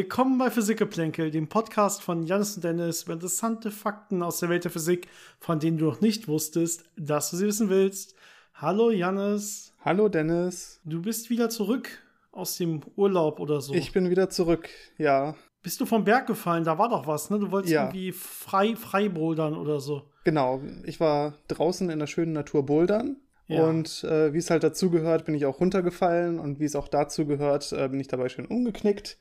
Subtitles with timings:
[0.00, 4.64] Willkommen bei Physikgeplänkel, dem Podcast von Janis und Dennis über interessante Fakten aus der Welt
[4.64, 5.08] der Physik,
[5.38, 8.14] von denen du noch nicht wusstest, dass du sie wissen willst.
[8.54, 9.74] Hallo Janis.
[9.84, 10.80] Hallo Dennis.
[10.86, 11.90] Du bist wieder zurück
[12.32, 13.74] aus dem Urlaub oder so.
[13.74, 15.34] Ich bin wieder zurück, ja.
[15.62, 16.64] Bist du vom Berg gefallen?
[16.64, 17.38] Da war doch was, ne?
[17.38, 17.82] Du wolltest Ja.
[17.82, 20.08] irgendwie frei, frei bouldern oder so.
[20.24, 23.18] Genau, ich war draußen in der schönen Natur bouldern.
[23.48, 23.66] Ja.
[23.66, 26.38] Und äh, wie es halt dazu gehört, bin ich auch runtergefallen.
[26.38, 29.18] Und wie es auch dazu gehört, äh, bin ich dabei schön umgeknickt.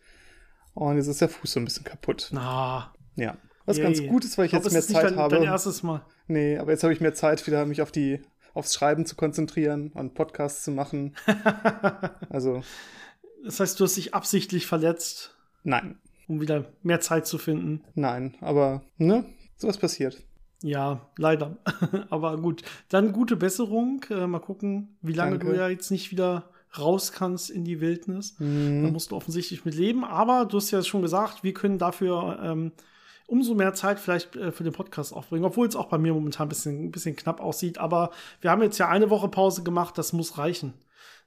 [0.74, 2.30] Und jetzt ist der Fuß so ein bisschen kaputt.
[2.32, 3.38] Na, Ja.
[3.66, 3.86] Was yay.
[3.86, 5.36] ganz gut ist, weil ich, glaub, jetzt mehr Zeit dein, habe.
[5.36, 6.02] Dein erstes Mal.
[6.28, 8.22] nee, aber jetzt habe ich mehr Zeit, wieder mich auf die,
[8.56, 11.16] aufs Schreiben zu konzentrieren und Podcasts zu machen.
[12.30, 12.62] also,
[13.46, 17.84] Das heißt, du hast dich absichtlich verletzt, nein, um wieder mehr Zeit zu finden.
[17.96, 18.36] nein.
[18.42, 19.26] Aber, ne?
[19.56, 20.18] Sowas passiert.
[20.64, 21.58] Ja, leider.
[22.10, 22.64] Aber gut.
[22.90, 24.04] Dann gute Besserung.
[24.10, 25.54] Äh, mal gucken, wie lange Danke.
[25.54, 28.36] du ja jetzt nicht wieder raus kannst in die Wildnis.
[28.38, 28.92] Da Mhm.
[28.92, 30.04] musst du offensichtlich mit leben.
[30.06, 32.72] Aber du hast ja schon gesagt, wir können dafür ähm,
[33.28, 36.46] umso mehr Zeit vielleicht äh, für den Podcast aufbringen, obwohl es auch bei mir momentan
[36.46, 37.78] ein bisschen, ein bisschen knapp aussieht.
[37.78, 40.74] Aber wir haben jetzt ja eine Woche Pause gemacht, das muss reichen.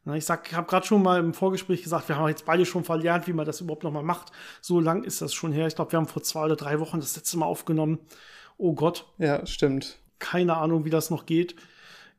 [0.05, 2.67] Na, ich sag, ich habe gerade schon mal im Vorgespräch gesagt, wir haben jetzt beide
[2.67, 4.33] schon verlernt, wie man das überhaupt noch mal macht.
[4.61, 5.69] So lang ist das schon her.
[5.69, 8.01] Ich glaube, wir haben vor zwei oder drei Wochen das letzte Mal aufgenommen.
[8.59, 9.99] Oh Gott, Ja, stimmt.
[10.19, 11.55] keine Ahnung, wie das noch geht.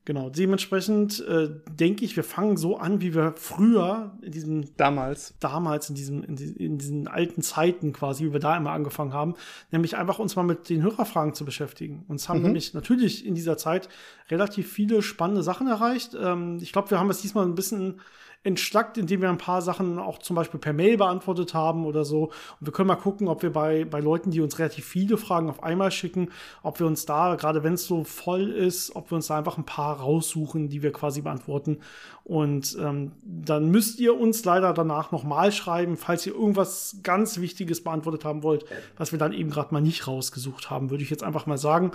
[0.05, 5.33] Genau, dementsprechend äh, denke ich, wir fangen so an, wie wir früher in diesem Damals.
[5.39, 9.13] damals in diesem in, die, in diesen alten Zeiten quasi, wie wir da immer angefangen
[9.13, 9.35] haben,
[9.71, 12.03] nämlich einfach uns mal mit den Hörerfragen zu beschäftigen.
[12.09, 12.45] Uns haben Mhm.
[12.47, 13.87] nämlich natürlich in dieser Zeit
[14.29, 16.17] relativ viele spannende Sachen erreicht.
[16.19, 18.01] Ähm, ich glaube, wir haben es diesmal ein bisschen
[18.43, 22.25] entschlackt, indem wir ein paar Sachen auch zum Beispiel per Mail beantwortet haben oder so.
[22.25, 25.49] Und wir können mal gucken, ob wir bei, bei Leuten, die uns relativ viele Fragen
[25.49, 26.29] auf einmal schicken,
[26.61, 29.57] ob wir uns da, gerade wenn es so voll ist, ob wir uns da einfach
[29.57, 31.79] ein paar raussuchen, die wir quasi beantworten.
[32.25, 37.83] Und ähm, dann müsst ihr uns leider danach nochmal schreiben, falls ihr irgendwas ganz Wichtiges
[37.83, 38.65] beantwortet haben wollt,
[38.97, 41.91] was wir dann eben gerade mal nicht rausgesucht haben, würde ich jetzt einfach mal sagen.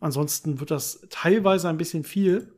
[0.00, 2.52] Ansonsten wird das teilweise ein bisschen viel.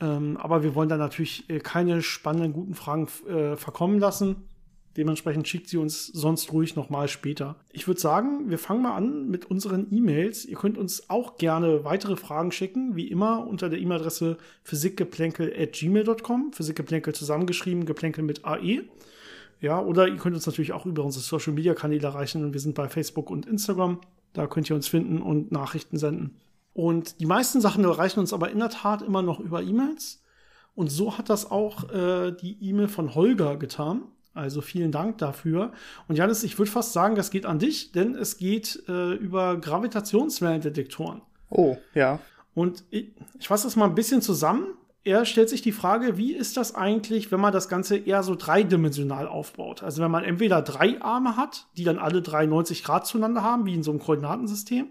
[0.00, 4.48] Ähm, aber wir wollen da natürlich äh, keine spannenden, guten Fragen äh, verkommen lassen.
[4.96, 7.56] Dementsprechend schickt sie uns sonst ruhig nochmal später.
[7.70, 10.44] Ich würde sagen, wir fangen mal an mit unseren E-Mails.
[10.44, 16.52] Ihr könnt uns auch gerne weitere Fragen schicken, wie immer unter der E-Mail-Adresse physikgeplänkel.gmail.com.
[16.52, 18.82] Physikgeplänkel zusammengeschrieben, geplänkel mit AE.
[19.60, 22.52] Ja, oder ihr könnt uns natürlich auch über unsere Social Media Kanäle erreichen.
[22.52, 24.00] Wir sind bei Facebook und Instagram.
[24.32, 26.36] Da könnt ihr uns finden und Nachrichten senden.
[26.72, 30.22] Und die meisten Sachen erreichen uns aber in der Tat immer noch über E-Mails.
[30.74, 34.02] Und so hat das auch äh, die E-Mail von Holger getan.
[34.32, 35.72] Also vielen Dank dafür.
[36.06, 39.56] Und Janis, ich würde fast sagen, das geht an dich, denn es geht äh, über
[39.56, 41.22] Gravitationswellendetektoren.
[41.50, 42.20] Oh, ja.
[42.54, 43.08] Und ich,
[43.38, 44.66] ich fasse das mal ein bisschen zusammen.
[45.02, 48.36] Er stellt sich die Frage, wie ist das eigentlich, wenn man das Ganze eher so
[48.36, 49.82] dreidimensional aufbaut?
[49.82, 53.74] Also wenn man entweder drei Arme hat, die dann alle 93 Grad zueinander haben, wie
[53.74, 54.90] in so einem Koordinatensystem,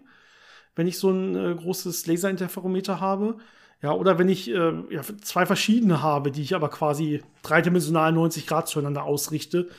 [0.79, 3.35] wenn ich so ein äh, großes Laserinterferometer habe,
[3.81, 8.47] ja, oder wenn ich äh, ja, zwei verschiedene habe, die ich aber quasi dreidimensional 90
[8.47, 9.69] Grad zueinander ausrichte.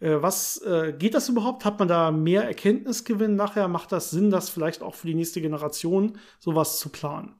[0.00, 1.64] Äh, was äh, geht das überhaupt?
[1.64, 3.68] Hat man da mehr Erkenntnisgewinn nachher?
[3.68, 7.34] Macht das Sinn, das vielleicht auch für die nächste Generation sowas zu planen?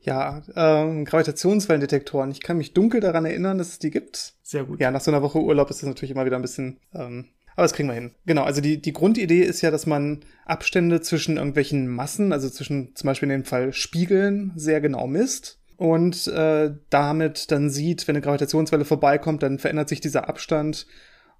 [0.00, 2.30] Ja, ähm, Gravitationswellendetektoren.
[2.30, 4.34] Ich kann mich dunkel daran erinnern, dass es die gibt.
[4.42, 4.80] Sehr gut.
[4.80, 7.64] Ja, nach so einer Woche Urlaub ist das natürlich immer wieder ein bisschen, ähm, aber
[7.64, 8.14] das kriegen wir hin.
[8.26, 12.94] Genau, also die, die Grundidee ist ja, dass man Abstände zwischen irgendwelchen Massen, also zwischen
[12.94, 15.60] zum Beispiel in dem Fall Spiegeln, sehr genau misst.
[15.76, 20.86] Und äh, damit dann sieht, wenn eine Gravitationswelle vorbeikommt, dann verändert sich dieser Abstand.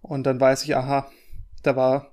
[0.03, 1.11] Und dann weiß ich, aha,
[1.63, 2.13] da war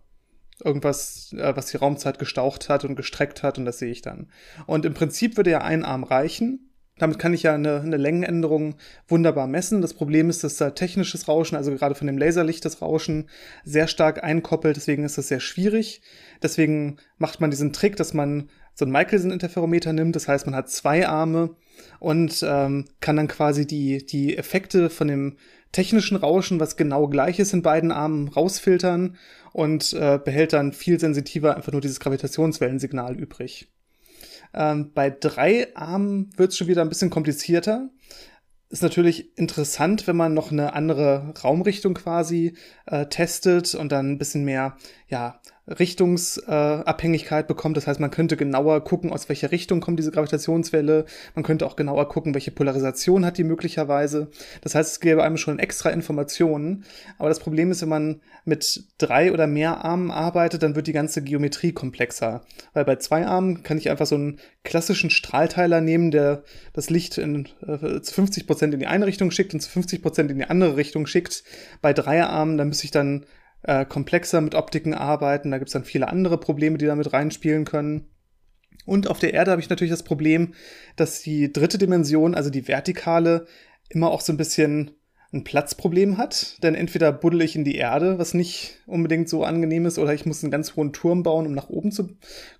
[0.64, 4.30] irgendwas, äh, was die Raumzeit gestaucht hat und gestreckt hat und das sehe ich dann.
[4.68, 6.71] Und im Prinzip würde ja ein Arm reichen.
[7.02, 8.76] Damit kann ich ja eine, eine Längenänderung
[9.08, 9.82] wunderbar messen.
[9.82, 13.28] Das Problem ist, dass da technisches Rauschen, also gerade von dem Laserlicht das Rauschen,
[13.64, 14.76] sehr stark einkoppelt.
[14.76, 16.04] Deswegen ist das sehr schwierig.
[16.44, 20.16] Deswegen macht man diesen Trick, dass man so ein Michelson-Interferometer nimmt.
[20.16, 21.56] Das heißt, man hat zwei Arme
[22.00, 25.38] und ähm, kann dann quasi die, die Effekte von dem
[25.72, 29.18] technischen Rauschen, was genau gleich ist in beiden Armen, rausfiltern
[29.54, 33.71] und äh, behält dann viel sensitiver einfach nur dieses Gravitationswellensignal übrig.
[34.54, 37.90] Ähm, bei drei Armen wird es schon wieder ein bisschen komplizierter.
[38.70, 42.56] Ist natürlich interessant, wenn man noch eine andere Raumrichtung quasi
[42.86, 44.78] äh, testet und dann ein bisschen mehr,
[45.10, 45.41] ja,
[45.80, 47.78] Richtungsabhängigkeit äh, bekommt.
[47.78, 51.06] Das heißt, man könnte genauer gucken, aus welcher Richtung kommt diese Gravitationswelle.
[51.36, 54.30] Man könnte auch genauer gucken, welche Polarisation hat die möglicherweise.
[54.62, 56.86] Das heißt, es gäbe einem schon extra Informationen.
[57.18, 60.94] Aber das Problem ist, wenn man mit drei oder mehr Armen arbeitet, dann wird die
[60.94, 62.42] ganze Geometrie komplexer.
[62.74, 67.18] Weil bei zwei Armen kann ich einfach so einen klassischen Strahlteiler nehmen, der das Licht
[67.18, 70.38] in, äh, zu 50 Prozent in die eine Richtung schickt und zu 50 Prozent in
[70.38, 71.44] die andere Richtung schickt.
[71.82, 73.26] Bei drei Armen, da müsste ich dann
[73.64, 75.52] äh, komplexer mit Optiken arbeiten.
[75.52, 78.08] Da gibt's dann viele andere Probleme, die damit reinspielen können.
[78.86, 80.54] Und auf der Erde habe ich natürlich das Problem,
[80.96, 83.46] dass die dritte Dimension, also die vertikale,
[83.90, 84.92] immer auch so ein bisschen
[85.34, 86.62] ein Platzproblem hat.
[86.64, 90.26] Denn entweder buddel ich in die Erde, was nicht unbedingt so angenehm ist, oder ich
[90.26, 92.10] muss einen ganz hohen Turm bauen, um nach oben zu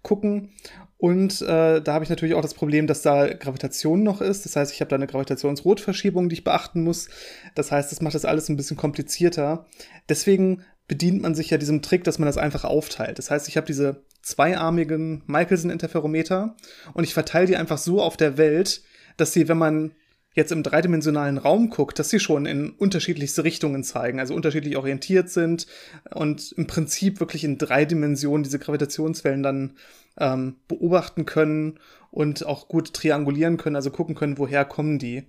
[0.04, 0.52] gucken.
[0.98, 4.46] Und äh, da habe ich natürlich auch das Problem, dass da Gravitation noch ist.
[4.46, 7.10] Das heißt, ich habe da eine Gravitationsrotverschiebung, die ich beachten muss.
[7.56, 9.66] Das heißt, das macht das alles ein bisschen komplizierter.
[10.10, 13.18] Deswegen bedient man sich ja diesem Trick, dass man das einfach aufteilt.
[13.18, 16.58] Das heißt, ich habe diese zweiarmigen Michelson-Interferometer
[16.94, 18.82] und ich verteile die einfach so auf der Welt,
[19.16, 19.92] dass sie, wenn man
[20.34, 25.30] jetzt im dreidimensionalen Raum guckt, dass sie schon in unterschiedlichste Richtungen zeigen, also unterschiedlich orientiert
[25.30, 25.66] sind
[26.14, 29.78] und im Prinzip wirklich in drei Dimensionen diese Gravitationswellen dann
[30.18, 31.80] ähm, beobachten können
[32.12, 35.28] und auch gut triangulieren können, also gucken können, woher kommen die.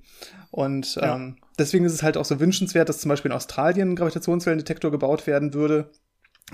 [0.50, 1.14] Und ja.
[1.14, 4.90] ähm, deswegen ist es halt auch so wünschenswert, dass zum Beispiel in Australien ein Gravitationswellendetektor
[4.90, 5.90] gebaut werden würde,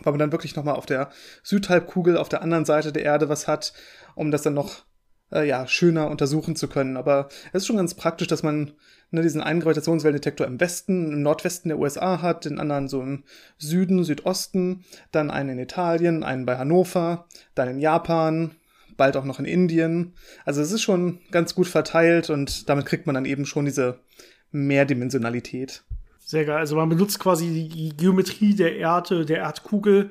[0.02, 1.10] weil man dann wirklich nochmal auf der
[1.42, 3.72] Südhalbkugel auf der anderen Seite der Erde was hat,
[4.14, 4.84] um das dann noch
[5.32, 6.96] äh, ja, schöner untersuchen zu können.
[6.96, 8.72] Aber es ist schon ganz praktisch, dass man
[9.10, 13.24] ne, diesen einen Gravitationswellendetektor im Westen, im Nordwesten der USA hat, den anderen so im
[13.58, 18.52] Süden, Südosten, dann einen in Italien, einen bei Hannover, dann in Japan,
[18.96, 20.12] bald auch noch in Indien.
[20.44, 24.00] Also es ist schon ganz gut verteilt und damit kriegt man dann eben schon diese
[24.50, 25.84] Mehrdimensionalität.
[26.18, 26.58] Sehr geil.
[26.58, 30.10] Also man benutzt quasi die Geometrie der Erde, der Erdkugel,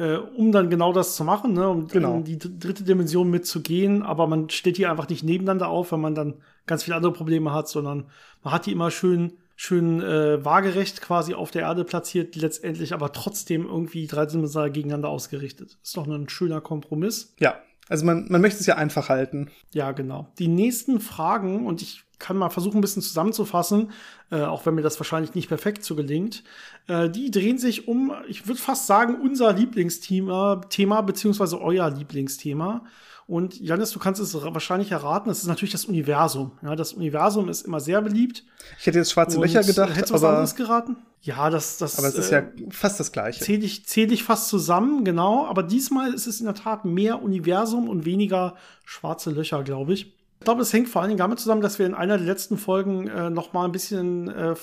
[0.00, 1.68] äh, um dann genau das zu machen, ne?
[1.68, 2.16] um genau.
[2.16, 4.02] in die dritte Dimension mitzugehen.
[4.02, 6.34] Aber man steht hier einfach nicht nebeneinander auf, weil man dann
[6.66, 8.06] ganz viele andere Probleme hat, sondern
[8.42, 13.12] man hat die immer schön schön äh, waagerecht quasi auf der Erde platziert, letztendlich aber
[13.12, 15.76] trotzdem irgendwie dreidimensional gegeneinander ausgerichtet.
[15.82, 17.34] Ist doch ein schöner Kompromiss.
[17.38, 17.56] Ja,
[17.90, 19.50] also man, man möchte es ja einfach halten.
[19.74, 20.28] Ja, genau.
[20.38, 23.90] Die nächsten Fragen, und ich kann mal versuchen, ein bisschen zusammenzufassen,
[24.30, 26.44] äh, auch wenn mir das wahrscheinlich nicht perfekt so gelingt.
[26.86, 32.84] Äh, die drehen sich um, ich würde fast sagen, unser Lieblingsthema, Thema, beziehungsweise euer Lieblingsthema.
[33.26, 36.50] Und Janis, du kannst es wahrscheinlich erraten, das ist natürlich das Universum.
[36.62, 38.44] Ja, das Universum ist immer sehr beliebt.
[38.78, 39.90] Ich hätte jetzt schwarze Löcher gedacht.
[39.90, 40.96] Hättest du was anderes geraten?
[41.22, 41.98] Ja, das, das.
[41.98, 43.44] Aber es ist äh, ja fast das Gleiche.
[43.44, 45.46] Zähle ich, zähl ich fast zusammen, genau.
[45.46, 50.12] Aber diesmal ist es in der Tat mehr Universum und weniger schwarze Löcher, glaube ich.
[50.40, 52.56] Ich glaube, es hängt vor allen Dingen damit zusammen, dass wir in einer der letzten
[52.56, 54.54] Folgen äh, noch mal ein bisschen äh,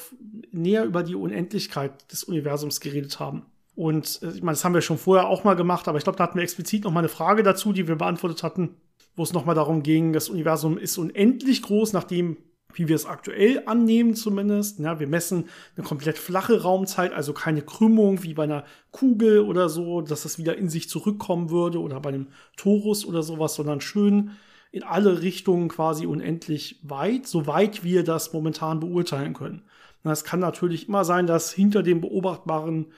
[0.52, 3.46] näher über die Unendlichkeit des Universums geredet haben.
[3.76, 6.18] Und äh, ich meine, das haben wir schon vorher auch mal gemacht, aber ich glaube,
[6.18, 8.78] da hatten wir explizit noch mal eine Frage dazu, die wir beantwortet hatten,
[9.16, 12.38] wo es noch mal darum ging, das Universum ist unendlich groß, nachdem
[12.74, 14.80] wie wir es aktuell annehmen zumindest.
[14.80, 15.46] Ja, wir messen
[15.76, 20.40] eine komplett flache Raumzeit, also keine Krümmung wie bei einer Kugel oder so, dass das
[20.40, 24.32] wieder in sich zurückkommen würde oder bei einem Torus oder sowas, sondern schön
[24.72, 29.64] in alle Richtungen quasi unendlich weit, so weit wir das momentan beurteilen können.
[30.04, 32.94] Es kann natürlich immer sein, dass hinter dem beobachtbaren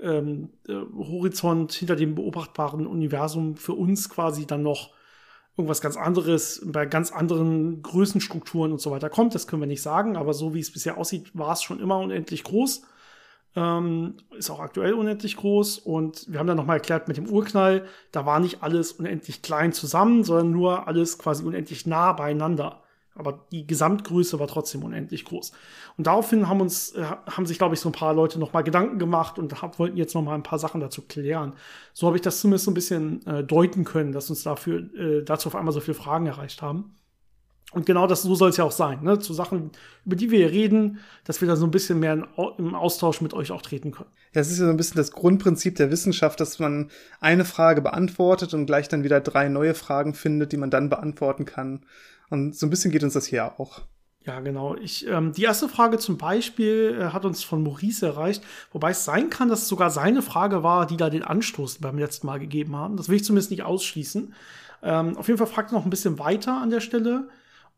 [0.00, 4.90] ähm, äh, Horizont, hinter dem beobachtbaren Universum für uns quasi dann noch
[5.56, 9.34] irgendwas ganz anderes bei ganz anderen Größenstrukturen und so weiter kommt.
[9.34, 11.98] Das können wir nicht sagen, aber so wie es bisher aussieht, war es schon immer
[11.98, 12.82] unendlich groß.
[13.54, 17.84] Ähm, ist auch aktuell unendlich groß und wir haben dann nochmal erklärt mit dem Urknall,
[18.10, 22.82] da war nicht alles unendlich klein zusammen, sondern nur alles quasi unendlich nah beieinander.
[23.14, 25.52] Aber die Gesamtgröße war trotzdem unendlich groß.
[25.98, 28.98] Und daraufhin haben uns, äh, haben sich, glaube ich, so ein paar Leute nochmal Gedanken
[28.98, 31.52] gemacht und hab, wollten jetzt nochmal ein paar Sachen dazu klären.
[31.92, 35.22] So habe ich das zumindest so ein bisschen äh, deuten können, dass uns dafür, äh,
[35.24, 36.96] dazu auf einmal so viele Fragen erreicht haben.
[37.72, 39.18] Und genau das, so soll es ja auch sein, ne?
[39.18, 39.70] Zu Sachen,
[40.04, 42.26] über die wir hier reden, dass wir da so ein bisschen mehr
[42.58, 44.10] im Austausch mit euch auch treten können.
[44.34, 47.80] Ja, es ist ja so ein bisschen das Grundprinzip der Wissenschaft, dass man eine Frage
[47.80, 51.86] beantwortet und gleich dann wieder drei neue Fragen findet, die man dann beantworten kann.
[52.30, 53.82] Und so ein bisschen geht uns das hier auch.
[54.24, 54.76] Ja, genau.
[54.76, 59.04] Ich, ähm, die erste Frage zum Beispiel äh, hat uns von Maurice erreicht, wobei es
[59.04, 62.38] sein kann, dass es sogar seine Frage war, die da den Anstoß beim letzten Mal
[62.38, 62.96] gegeben haben.
[62.96, 64.32] Das will ich zumindest nicht ausschließen.
[64.84, 67.28] Ähm, auf jeden Fall fragt er noch ein bisschen weiter an der Stelle.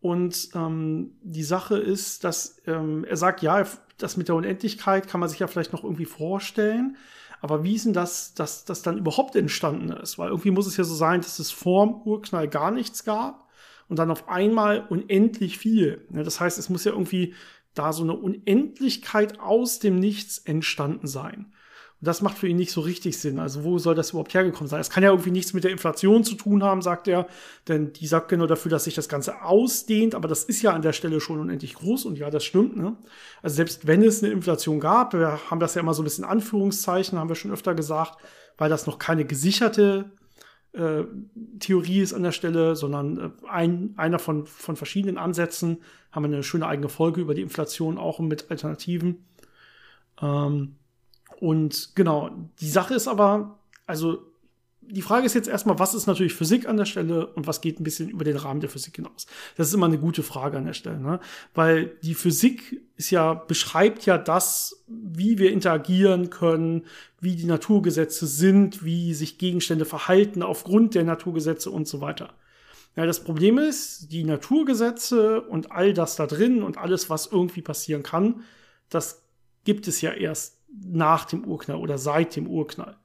[0.05, 5.19] Und ähm, die Sache ist, dass ähm, er sagt, ja, das mit der Unendlichkeit kann
[5.19, 6.99] man sich ja vielleicht noch irgendwie vorstellen.
[7.41, 10.19] Aber wie ist denn das, dass das dann überhaupt entstanden ist?
[10.19, 13.49] Weil irgendwie muss es ja so sein, dass es vorm Urknall gar nichts gab
[13.89, 16.07] und dann auf einmal unendlich viel.
[16.11, 17.33] Das heißt, es muss ja irgendwie
[17.73, 21.54] da so eine Unendlichkeit aus dem Nichts entstanden sein
[22.05, 23.39] das macht für ihn nicht so richtig Sinn.
[23.39, 24.81] Also wo soll das überhaupt hergekommen sein?
[24.81, 27.27] Es kann ja irgendwie nichts mit der Inflation zu tun haben, sagt er,
[27.69, 30.83] denn die sagt genau dafür, dass sich das Ganze ausdehnt, aber das ist ja an
[30.83, 32.77] der Stelle schon unendlich groß und ja, das stimmt.
[32.77, 32.97] Ne?
[33.43, 36.25] Also selbst wenn es eine Inflation gab, wir haben das ja immer so ein bisschen
[36.25, 38.19] Anführungszeichen, haben wir schon öfter gesagt,
[38.57, 40.13] weil das noch keine gesicherte
[40.73, 41.05] äh,
[41.61, 46.33] Theorie ist an der Stelle, sondern äh, ein, einer von, von verschiedenen Ansätzen, haben wir
[46.33, 49.25] eine schöne eigene Folge über die Inflation auch mit Alternativen.
[50.21, 50.77] Ähm,
[51.41, 54.23] Und genau, die Sache ist aber, also
[54.89, 57.81] die Frage ist jetzt erstmal, was ist natürlich Physik an der Stelle und was geht
[57.81, 59.27] ein bisschen über den Rahmen der Physik hinaus?
[59.57, 61.21] Das ist immer eine gute Frage an der Stelle, ne?
[61.55, 66.85] Weil die Physik ist ja, beschreibt ja das, wie wir interagieren können,
[67.21, 72.35] wie die Naturgesetze sind, wie sich Gegenstände verhalten aufgrund der Naturgesetze und so weiter.
[72.97, 77.63] Ja, das Problem ist, die Naturgesetze und all das da drin und alles, was irgendwie
[77.63, 78.45] passieren kann,
[78.89, 79.23] das
[79.65, 82.97] gibt es ja erst nach dem Urknall oder seit dem Urknall.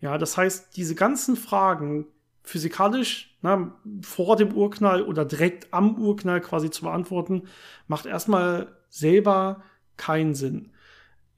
[0.00, 2.06] Ja, das heißt, diese ganzen Fragen
[2.42, 7.44] physikalisch na, vor dem Urknall oder direkt am Urknall quasi zu beantworten,
[7.88, 9.62] macht erstmal selber
[9.96, 10.70] keinen Sinn.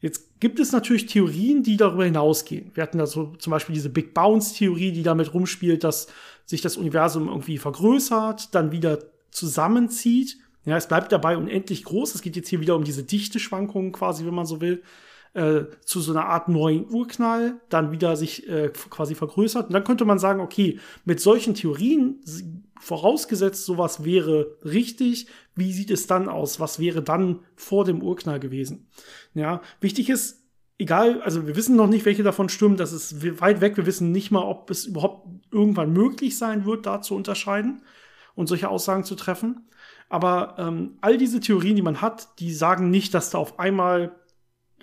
[0.01, 2.71] Jetzt gibt es natürlich Theorien, die darüber hinausgehen.
[2.75, 6.09] Wir hatten da so zum Beispiel diese Big Bounce-Theorie, die damit rumspielt, dass
[6.45, 8.99] sich das Universum irgendwie vergrößert, dann wieder
[9.31, 10.39] zusammenzieht.
[10.65, 12.15] Ja, es bleibt dabei unendlich groß.
[12.15, 14.83] Es geht jetzt hier wieder um diese Dichteschwankungen quasi, wenn man so will
[15.37, 19.67] äh, zu so einer Art neuen Urknall dann wieder sich äh, quasi vergrößert.
[19.67, 22.21] Und dann könnte man sagen, okay, mit solchen Theorien,
[22.81, 26.59] vorausgesetzt sowas wäre richtig, wie sieht es dann aus?
[26.59, 28.89] Was wäre dann vor dem Urknall gewesen?
[29.35, 30.43] Ja, wichtig ist,
[30.79, 34.13] egal, also wir wissen noch nicht, welche davon stimmen, das ist weit weg, wir wissen
[34.13, 37.83] nicht mal, ob es überhaupt irgendwann möglich sein wird, da zu unterscheiden
[38.35, 39.69] und solche Aussagen zu treffen.
[40.09, 44.15] Aber ähm, all diese Theorien, die man hat, die sagen nicht, dass da auf einmal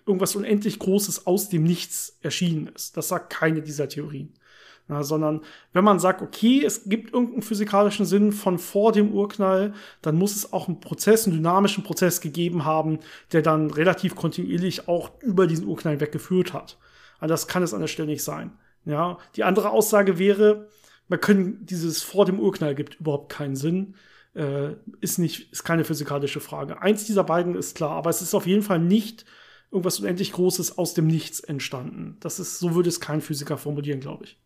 [0.06, 2.98] irgendwas unendlich Großes aus dem Nichts erschienen ist.
[2.98, 4.34] Das sagt keine dieser Theorien.
[4.90, 5.42] Ja, sondern
[5.72, 10.36] wenn man sagt, okay, es gibt irgendeinen physikalischen Sinn von vor dem Urknall, dann muss
[10.36, 13.00] es auch einen Prozess, einen dynamischen Prozess gegeben haben,
[13.32, 16.78] der dann relativ kontinuierlich auch über diesen Urknall weggeführt hat.
[17.20, 18.52] Aber das kann es an der Stelle nicht sein.
[18.84, 20.68] Ja, die andere Aussage wäre,
[21.08, 23.96] man können dieses vor dem Urknall gibt überhaupt keinen Sinn.
[24.36, 26.82] Äh, ist nicht, ist keine physikalische Frage.
[26.82, 29.26] Eins dieser beiden ist klar, aber es ist auf jeden Fall nicht
[29.74, 32.18] irgendwas unendlich Großes aus dem Nichts entstanden.
[32.20, 34.38] Das ist, so würde es kein Physiker formulieren, glaube ich.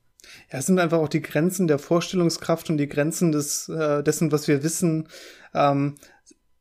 [0.51, 4.31] Ja, es sind einfach auch die Grenzen der Vorstellungskraft und die Grenzen des, äh, dessen,
[4.31, 5.07] was wir wissen.
[5.53, 5.95] Ähm,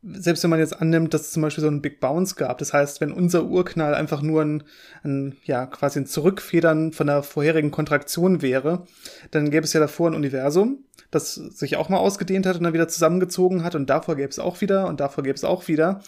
[0.02, 2.73] selbst wenn man jetzt annimmt, dass es zum Beispiel so einen Big Bounce gab, das
[2.73, 4.62] heißt, wenn unser Urknall einfach nur ein,
[5.02, 8.87] ein ja, quasi ein Zurückfedern von der vorherigen Kontraktion wäre,
[9.30, 12.75] dann gäbe es ja davor ein Universum, das sich auch mal ausgedehnt hat und dann
[12.75, 16.02] wieder zusammengezogen hat und davor gäbe es auch wieder und davor gäbe es auch wieder.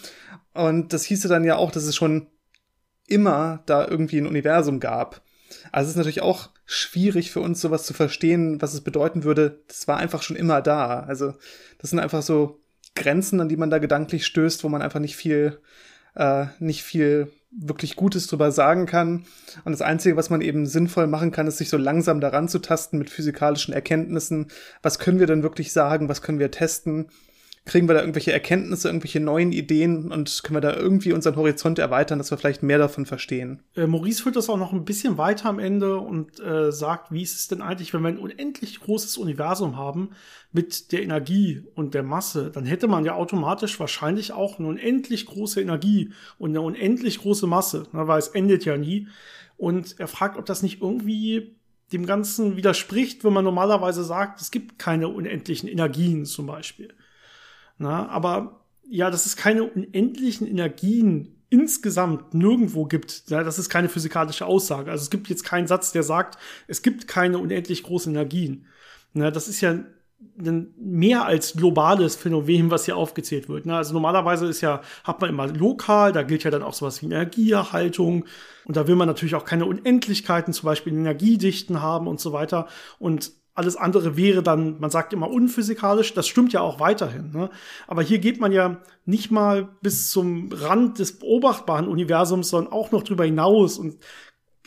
[0.54, 2.28] Und das hieße dann ja auch, dass es schon
[3.08, 5.22] immer da irgendwie ein Universum gab.
[5.72, 9.62] Also es ist natürlich auch schwierig für uns, sowas zu verstehen, was es bedeuten würde.
[9.68, 11.00] Das war einfach schon immer da.
[11.00, 11.34] Also
[11.78, 12.60] das sind einfach so
[12.94, 15.58] Grenzen, an die man da gedanklich stößt, wo man einfach nicht viel,
[16.14, 19.24] äh, nicht viel wirklich Gutes drüber sagen kann.
[19.64, 22.58] Und das Einzige, was man eben sinnvoll machen kann, ist sich so langsam daran zu
[22.58, 24.48] tasten mit physikalischen Erkenntnissen.
[24.82, 26.08] Was können wir denn wirklich sagen?
[26.08, 27.06] Was können wir testen?
[27.68, 31.78] Kriegen wir da irgendwelche Erkenntnisse, irgendwelche neuen Ideen und können wir da irgendwie unseren Horizont
[31.78, 33.62] erweitern, dass wir vielleicht mehr davon verstehen.
[33.76, 37.22] Äh, Maurice führt das auch noch ein bisschen weiter am Ende und äh, sagt, wie
[37.22, 40.10] ist es denn eigentlich, wenn wir ein unendlich großes Universum haben
[40.50, 45.26] mit der Energie und der Masse, dann hätte man ja automatisch wahrscheinlich auch eine unendlich
[45.26, 49.08] große Energie und eine unendlich große Masse, ne, weil es endet ja nie.
[49.56, 51.56] Und er fragt, ob das nicht irgendwie
[51.92, 56.94] dem Ganzen widerspricht, wenn man normalerweise sagt, es gibt keine unendlichen Energien zum Beispiel.
[57.78, 63.88] Na, aber ja, dass es keine unendlichen Energien insgesamt nirgendwo gibt, ja, das ist keine
[63.88, 64.90] physikalische Aussage.
[64.90, 68.66] Also es gibt jetzt keinen Satz, der sagt, es gibt keine unendlich großen Energien.
[69.14, 69.78] Na, das ist ja
[70.40, 73.66] ein mehr als globales Phänomen, was hier aufgezählt wird.
[73.68, 77.06] Also normalerweise ist ja, hat man immer lokal, da gilt ja dann auch sowas wie
[77.06, 78.24] Energieerhaltung
[78.64, 82.66] und da will man natürlich auch keine Unendlichkeiten, zum Beispiel Energiedichten haben und so weiter.
[82.98, 87.32] Und alles andere wäre dann, man sagt immer unphysikalisch, das stimmt ja auch weiterhin.
[87.32, 87.50] Ne?
[87.88, 92.92] Aber hier geht man ja nicht mal bis zum Rand des beobachtbaren Universums, sondern auch
[92.92, 93.96] noch drüber hinaus und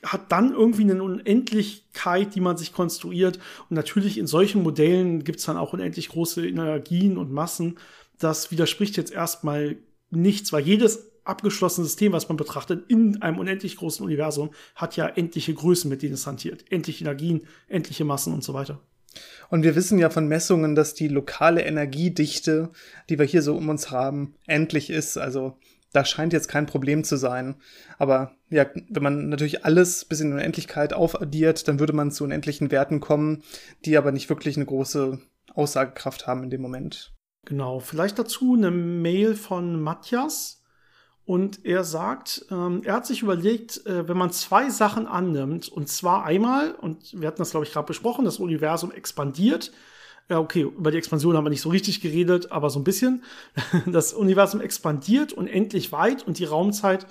[0.04, 3.40] hat dann irgendwie eine Unendlichkeit, die man sich konstruiert.
[3.70, 7.78] Und natürlich in solchen Modellen gibt es dann auch unendlich große Energien und Massen.
[8.20, 9.78] Das widerspricht jetzt erstmal
[10.10, 15.08] nichts, weil jedes abgeschlossene System, was man betrachtet, in einem unendlich großen Universum, hat ja
[15.08, 16.66] endliche Größen, mit denen es hantiert.
[16.72, 18.80] Endliche Energien, endliche Massen und so weiter.
[19.50, 22.70] Und wir wissen ja von Messungen, dass die lokale Energiedichte,
[23.10, 25.18] die wir hier so um uns haben, endlich ist.
[25.18, 25.58] Also
[25.92, 27.56] da scheint jetzt kein Problem zu sein.
[27.98, 32.72] Aber ja, wenn man natürlich alles bis in Unendlichkeit aufaddiert, dann würde man zu unendlichen
[32.72, 33.44] Werten kommen,
[33.86, 35.20] die aber nicht wirklich eine große
[35.54, 37.14] Aussagekraft haben in dem Moment.
[37.46, 40.61] Genau, vielleicht dazu eine Mail von Matthias.
[41.26, 45.88] Und er sagt, ähm, er hat sich überlegt, äh, wenn man zwei Sachen annimmt, und
[45.88, 49.72] zwar einmal, und wir hatten das, glaube ich, gerade besprochen, das Universum expandiert.
[50.30, 53.24] Ja, okay, über die Expansion haben wir nicht so richtig geredet, aber so ein bisschen.
[53.86, 57.06] Das Universum expandiert unendlich weit und die Raumzeit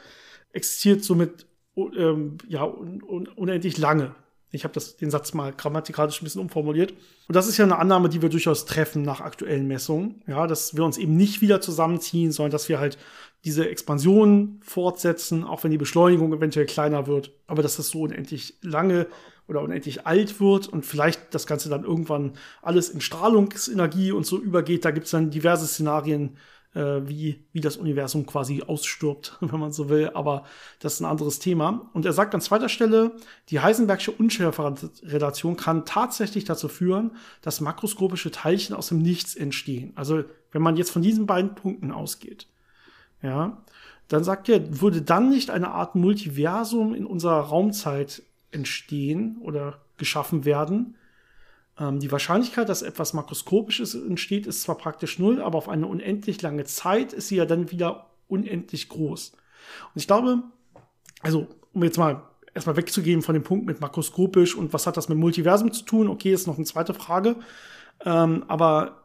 [0.52, 4.14] existiert somit ähm, ja, un, un, unendlich lange.
[4.52, 6.92] Ich habe den Satz mal grammatikalisch ein bisschen umformuliert.
[7.28, 10.22] Und das ist ja eine Annahme, die wir durchaus treffen nach aktuellen Messungen.
[10.26, 12.98] Ja, dass wir uns eben nicht wieder zusammenziehen, sondern dass wir halt
[13.44, 17.32] diese Expansion fortsetzen, auch wenn die Beschleunigung eventuell kleiner wird.
[17.46, 19.06] Aber dass das so unendlich lange
[19.48, 22.32] oder unendlich alt wird und vielleicht das Ganze dann irgendwann
[22.62, 24.84] alles in Strahlungsenergie und so übergeht.
[24.84, 26.36] Da gibt es dann diverse Szenarien,
[26.74, 30.10] äh, wie, wie das Universum quasi ausstirbt, wenn man so will.
[30.14, 30.44] Aber
[30.78, 31.90] das ist ein anderes Thema.
[31.94, 33.16] Und er sagt an zweiter Stelle,
[33.48, 39.92] die Heisenbergsche Unschärferelation kann tatsächlich dazu führen, dass makroskopische Teilchen aus dem Nichts entstehen.
[39.96, 42.46] Also wenn man jetzt von diesen beiden Punkten ausgeht,
[43.22, 43.58] ja,
[44.08, 50.44] dann sagt er, würde dann nicht eine Art Multiversum in unserer Raumzeit entstehen oder geschaffen
[50.44, 50.96] werden,
[51.80, 56.40] ähm, die Wahrscheinlichkeit, dass etwas Makroskopisches entsteht, ist zwar praktisch null, aber auf eine unendlich
[56.42, 59.32] lange Zeit ist sie ja dann wieder unendlich groß.
[59.94, 60.42] Und ich glaube,
[61.22, 62.22] also um jetzt mal
[62.54, 66.08] erstmal wegzugehen von dem Punkt mit makroskopisch und was hat das mit Multiversum zu tun,
[66.08, 67.36] okay, ist noch eine zweite Frage.
[68.04, 68.99] Ähm, aber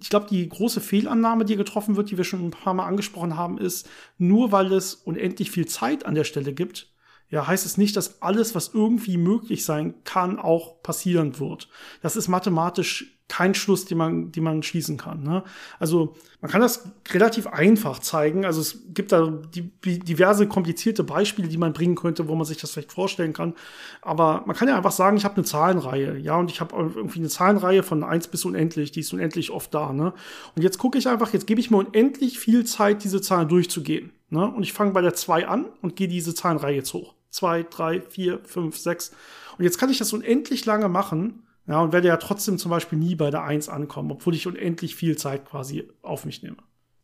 [0.00, 3.36] ich glaube, die große Fehlannahme, die getroffen wird, die wir schon ein paar Mal angesprochen
[3.36, 6.92] haben, ist, nur weil es unendlich viel Zeit an der Stelle gibt,
[7.28, 11.68] ja, heißt es nicht, dass alles, was irgendwie möglich sein kann, auch passieren wird.
[12.02, 15.22] Das ist mathematisch kein Schluss, den man, den man schließen kann.
[15.22, 15.42] Ne?
[15.78, 18.44] Also man kann das relativ einfach zeigen.
[18.44, 19.70] Also es gibt da die,
[20.00, 23.54] diverse komplizierte Beispiele, die man bringen könnte, wo man sich das vielleicht vorstellen kann.
[24.02, 27.20] Aber man kann ja einfach sagen, ich habe eine Zahlenreihe, ja, und ich habe irgendwie
[27.20, 29.92] eine Zahlenreihe von eins bis unendlich, die ist unendlich oft da.
[29.92, 30.12] Ne?
[30.56, 34.10] Und jetzt gucke ich einfach, jetzt gebe ich mir unendlich viel Zeit, diese Zahlen durchzugehen.
[34.28, 34.44] Ne?
[34.46, 38.00] Und ich fange bei der 2 an und gehe diese Zahlenreihe jetzt hoch zwei, drei,
[38.00, 39.12] vier, fünf, sechs.
[39.56, 41.42] Und jetzt kann ich das unendlich lange machen.
[41.70, 44.96] Ja, und werde ja trotzdem zum Beispiel nie bei der Eins ankommen, obwohl ich unendlich
[44.96, 46.56] viel Zeit quasi auf mich nehme.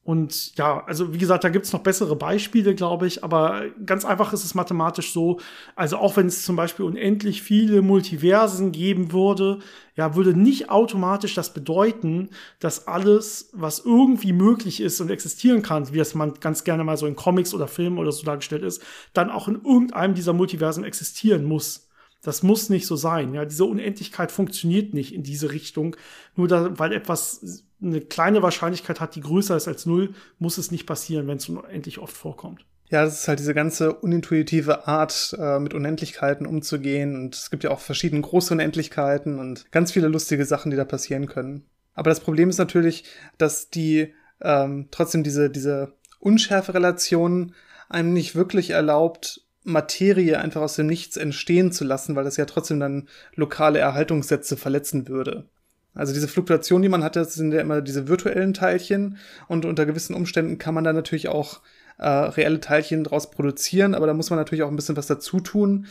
[0.03, 4.33] Und ja, also wie gesagt, da gibt's noch bessere Beispiele, glaube ich, aber ganz einfach
[4.33, 5.39] ist es mathematisch so,
[5.77, 9.61] also auch wenn es zum Beispiel unendlich viele Multiversen geben würde,
[9.95, 15.93] ja, würde nicht automatisch das bedeuten, dass alles, was irgendwie möglich ist und existieren kann,
[15.93, 18.83] wie es man ganz gerne mal so in Comics oder Filmen oder so dargestellt ist,
[19.13, 21.86] dann auch in irgendeinem dieser Multiversen existieren muss.
[22.27, 23.35] Das muss nicht so sein.
[23.35, 25.95] Ja, diese Unendlichkeit funktioniert nicht in diese Richtung.
[26.35, 30.73] Nur da, weil etwas eine kleine Wahrscheinlichkeit hat, die größer ist als null, muss es
[30.73, 32.67] nicht passieren, wenn es unendlich oft vorkommt.
[32.89, 37.15] Ja, das ist halt diese ganze unintuitive Art, äh, mit Unendlichkeiten umzugehen.
[37.15, 40.85] Und es gibt ja auch verschiedene große Unendlichkeiten und ganz viele lustige Sachen, die da
[40.85, 41.65] passieren können.
[41.95, 43.05] Aber das Problem ist natürlich,
[43.39, 47.55] dass die ähm, trotzdem diese, diese Unschärfe-Relation
[47.89, 52.45] einem nicht wirklich erlaubt, Materie einfach aus dem Nichts entstehen zu lassen, weil das ja
[52.45, 55.49] trotzdem dann lokale Erhaltungssätze verletzen würde.
[55.95, 59.17] Also diese Fluktuation, die man hat, das sind ja immer diese virtuellen Teilchen
[59.49, 61.63] und unter gewissen Umständen kann man da natürlich auch
[61.99, 65.41] äh, reelle Teilchen draus produzieren, aber da muss man natürlich auch ein bisschen was dazu
[65.41, 65.87] tun.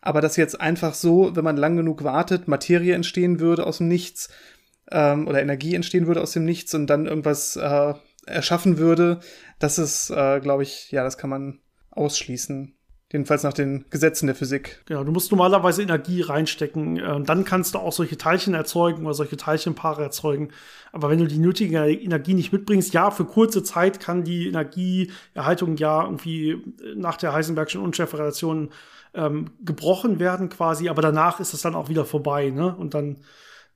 [0.00, 3.88] Aber dass jetzt einfach so, wenn man lang genug wartet, Materie entstehen würde aus dem
[3.88, 4.30] Nichts
[4.92, 7.94] ähm, oder Energie entstehen würde aus dem Nichts und dann irgendwas äh,
[8.26, 9.20] erschaffen würde,
[9.58, 11.58] das ist, äh, glaube ich, ja, das kann man
[11.90, 12.77] ausschließen.
[13.10, 14.82] Jedenfalls nach den Gesetzen der Physik.
[14.84, 16.98] Genau, du musst normalerweise Energie reinstecken.
[16.98, 20.50] Äh, dann kannst du auch solche Teilchen erzeugen oder solche Teilchenpaare erzeugen.
[20.92, 25.78] Aber wenn du die nötige Energie nicht mitbringst, ja, für kurze Zeit kann die Energieerhaltung
[25.78, 26.62] ja irgendwie
[26.96, 28.70] nach der Heisenbergschen Unschärferelation
[29.14, 30.90] ähm, gebrochen werden quasi.
[30.90, 32.50] Aber danach ist es dann auch wieder vorbei.
[32.50, 32.76] Ne?
[32.76, 33.16] Und dann,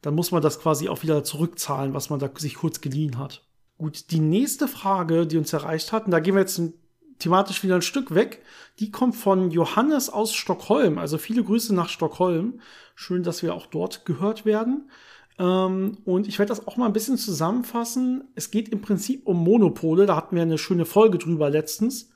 [0.03, 3.47] dann muss man das quasi auch wieder zurückzahlen, was man da sich kurz geliehen hat.
[3.79, 6.75] Gut, die nächste Frage, die uns erreicht hat, und da gehen wir jetzt ein
[7.23, 8.43] thematisch wieder ein Stück weg.
[8.79, 10.99] Die kommt von Johannes aus Stockholm.
[10.99, 12.61] Also viele Grüße nach Stockholm.
[12.95, 14.91] Schön, dass wir auch dort gehört werden.
[15.39, 18.25] Ähm, und ich werde das auch mal ein bisschen zusammenfassen.
[18.35, 20.07] Es geht im Prinzip um Monopole.
[20.07, 22.11] Da hatten wir eine schöne Folge drüber letztens.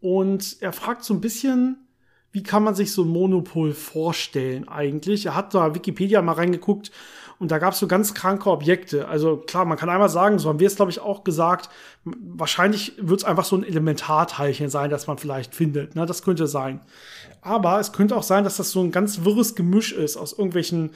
[0.00, 1.81] Und er fragt so ein bisschen,
[2.32, 5.26] wie kann man sich so ein Monopol vorstellen eigentlich?
[5.26, 6.90] Er hat da Wikipedia mal reingeguckt
[7.38, 9.06] und da gab es so ganz kranke Objekte.
[9.06, 11.68] Also klar, man kann einmal sagen, so haben wir es, glaube ich, auch gesagt,
[12.04, 15.94] wahrscheinlich wird es einfach so ein Elementarteilchen sein, das man vielleicht findet.
[15.94, 16.06] Ne?
[16.06, 16.80] Das könnte sein.
[17.42, 20.92] Aber es könnte auch sein, dass das so ein ganz wirres Gemisch ist aus irgendwelchen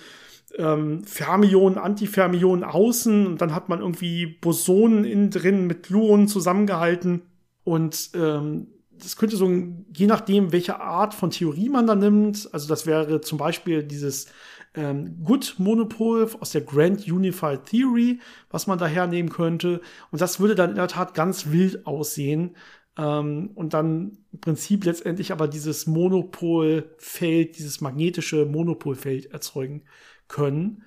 [0.57, 7.23] ähm, Fermionen, Antifermionen außen und dann hat man irgendwie Bosonen innen drin mit Gluonen zusammengehalten
[7.65, 8.69] und ähm,
[9.03, 9.49] das könnte so,
[9.95, 14.27] je nachdem, welche Art von Theorie man da nimmt, also das wäre zum Beispiel dieses
[14.75, 19.81] ähm, Good-Monopol aus der Grand Unified Theory, was man da hernehmen könnte.
[20.11, 22.57] Und das würde dann in der Tat ganz wild aussehen.
[22.99, 29.83] Ähm, und dann im Prinzip letztendlich aber dieses Monopolfeld, dieses magnetische Monopolfeld erzeugen
[30.29, 30.85] können.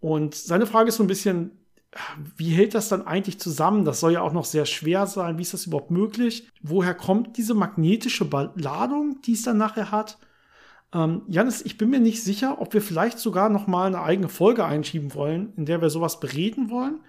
[0.00, 1.57] Und seine Frage ist so ein bisschen,
[2.36, 3.84] wie hält das dann eigentlich zusammen?
[3.84, 5.38] Das soll ja auch noch sehr schwer sein.
[5.38, 6.48] Wie ist das überhaupt möglich?
[6.62, 10.18] Woher kommt diese magnetische Ladung, die es dann nachher hat?
[10.92, 14.28] Ähm, Janis, ich bin mir nicht sicher, ob wir vielleicht sogar noch mal eine eigene
[14.28, 17.00] Folge einschieben wollen, in der wir sowas bereden wollen,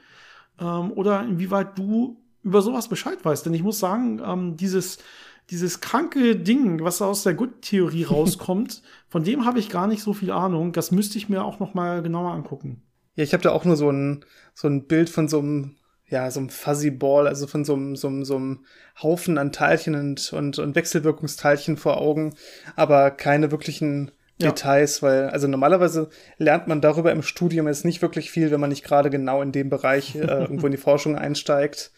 [0.60, 3.46] ähm, oder inwieweit du über sowas Bescheid weißt.
[3.46, 5.00] Denn ich muss sagen, ähm, dieses
[5.50, 10.14] dieses kranke Ding, was aus der Good-Theorie rauskommt, von dem habe ich gar nicht so
[10.14, 10.74] viel Ahnung.
[10.74, 12.84] Das müsste ich mir auch noch mal genauer angucken.
[13.20, 15.76] Ja, ich habe da auch nur so ein, so ein Bild von so einem,
[16.08, 18.64] ja, so einem Fuzzy Ball, also von so einem, so einem, so einem
[19.04, 22.34] Haufen an Teilchen und, und, und Wechselwirkungsteilchen vor Augen,
[22.78, 24.48] aber keine wirklichen ja.
[24.48, 28.70] Details, weil, also normalerweise lernt man darüber im Studium jetzt nicht wirklich viel, wenn man
[28.70, 31.92] nicht gerade genau in dem Bereich äh, irgendwo in die Forschung einsteigt.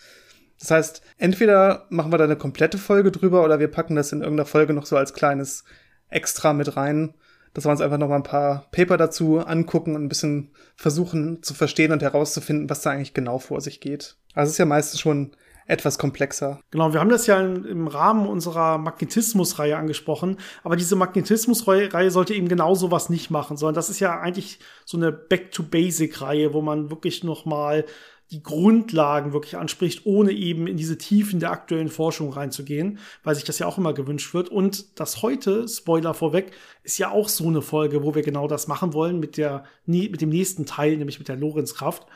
[0.60, 4.22] Das heißt, entweder machen wir da eine komplette Folge drüber oder wir packen das in
[4.22, 5.66] irgendeiner Folge noch so als kleines
[6.10, 7.14] Extra mit rein,
[7.54, 11.44] dass wir uns einfach noch mal ein paar Paper dazu angucken und ein bisschen versuchen
[11.44, 14.16] zu verstehen und herauszufinden, was da eigentlich genau vor sich geht.
[14.34, 15.32] Also es ist ja meistens schon
[15.68, 16.60] etwas komplexer.
[16.72, 22.50] Genau, wir haben das ja im, Rahmen unserer Magnetismus-Reihe angesprochen, aber diese Magnetismus-Reihe sollte eben
[22.50, 27.24] genau sowas nicht machen, sondern das ist ja eigentlich so eine Back-to-Basic-Reihe, wo man wirklich
[27.24, 27.86] noch mal
[28.32, 33.44] die Grundlagen wirklich anspricht, ohne eben in diese Tiefen der aktuellen Forschung reinzugehen, weil sich
[33.44, 34.50] das ja auch immer gewünscht wird.
[34.50, 36.52] Und das heute, Spoiler vorweg,
[36.84, 40.22] ist ja auch so eine Folge, wo wir genau das machen wollen mit der, mit
[40.22, 42.08] dem nächsten Teil, nämlich mit der Lorenzkraft.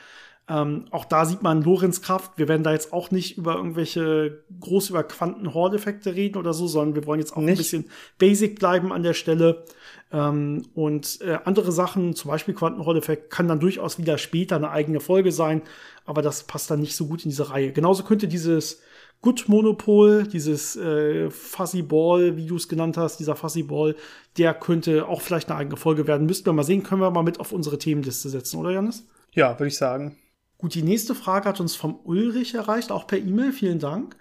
[0.48, 2.38] Ähm, auch da sieht man Lorenzkraft.
[2.38, 6.96] Wir werden da jetzt auch nicht über irgendwelche groß über Quanten-Hall-Effekte reden oder so, sondern
[6.96, 7.56] wir wollen jetzt auch nicht.
[7.56, 9.66] ein bisschen basic bleiben an der Stelle.
[10.12, 15.00] Ähm, und äh, andere Sachen, zum Beispiel Quantenhall-Effekt, kann dann durchaus wieder später eine eigene
[15.00, 15.64] Folge sein,
[16.06, 17.72] aber das passt dann nicht so gut in diese Reihe.
[17.72, 18.82] Genauso könnte dieses
[19.22, 23.96] Good Monopol, dieses äh, Fuzzy Ball, wie du es genannt hast, dieser Fuzzy Ball,
[24.38, 26.28] der könnte auch vielleicht eine eigene Folge werden.
[26.28, 29.08] Müssten wir mal sehen, können wir mal mit auf unsere Themenliste setzen, oder Janis?
[29.34, 30.18] Ja, würde ich sagen.
[30.58, 33.52] Gut, die nächste Frage hat uns vom Ulrich erreicht, auch per E-Mail.
[33.52, 34.16] Vielen Dank.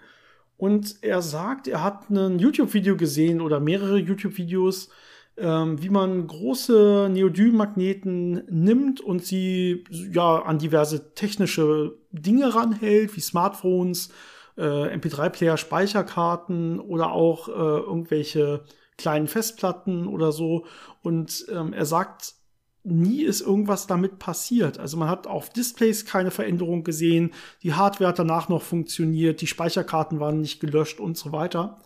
[0.57, 4.89] Und er sagt, er hat ein YouTube-Video gesehen oder mehrere YouTube-Videos
[5.37, 13.21] ähm, wie man große Neodym-Magneten nimmt und sie ja an diverse technische Dinge ranhält, wie
[13.21, 14.09] Smartphones,
[14.57, 18.63] äh, MP3-Player, Speicherkarten oder auch äh, irgendwelche
[18.97, 20.65] kleinen Festplatten oder so.
[21.01, 22.35] Und ähm, er sagt,
[22.83, 24.79] nie ist irgendwas damit passiert.
[24.79, 29.47] Also man hat auf Displays keine Veränderung gesehen, die Hardware hat danach noch funktioniert, die
[29.47, 31.79] Speicherkarten waren nicht gelöscht und so weiter.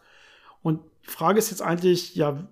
[0.62, 2.47] Und die Frage ist jetzt eigentlich, ja,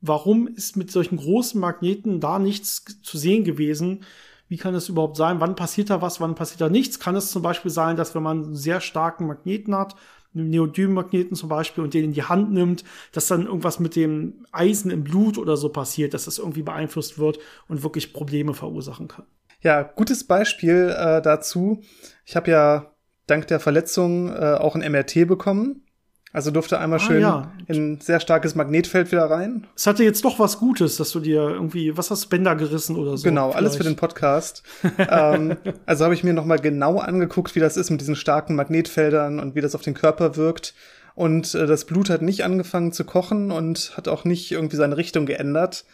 [0.00, 4.04] warum ist mit solchen großen Magneten da nichts zu sehen gewesen?
[4.48, 5.40] Wie kann das überhaupt sein?
[5.40, 6.20] Wann passiert da was?
[6.20, 7.00] Wann passiert da nichts?
[7.00, 9.94] Kann es zum Beispiel sein, dass wenn man einen sehr starken Magneten hat,
[10.34, 14.46] einen Neodym-Magneten zum Beispiel, und den in die Hand nimmt, dass dann irgendwas mit dem
[14.52, 19.08] Eisen im Blut oder so passiert, dass das irgendwie beeinflusst wird und wirklich Probleme verursachen
[19.08, 19.26] kann?
[19.60, 21.82] Ja, gutes Beispiel äh, dazu.
[22.24, 22.94] Ich habe ja
[23.26, 25.82] dank der Verletzung äh, auch ein MRT bekommen
[26.32, 27.52] also durfte einmal ah, schön ja.
[27.66, 29.66] in ein sehr starkes Magnetfeld wieder rein.
[29.74, 33.16] Es hatte jetzt doch was Gutes, dass du dir irgendwie, was hast Bänder gerissen oder
[33.16, 33.24] so.
[33.24, 33.56] Genau, vielleicht.
[33.56, 34.62] alles für den Podcast.
[34.98, 39.40] ähm, also habe ich mir nochmal genau angeguckt, wie das ist mit diesen starken Magnetfeldern
[39.40, 40.74] und wie das auf den Körper wirkt.
[41.14, 44.98] Und äh, das Blut hat nicht angefangen zu kochen und hat auch nicht irgendwie seine
[44.98, 45.86] Richtung geändert.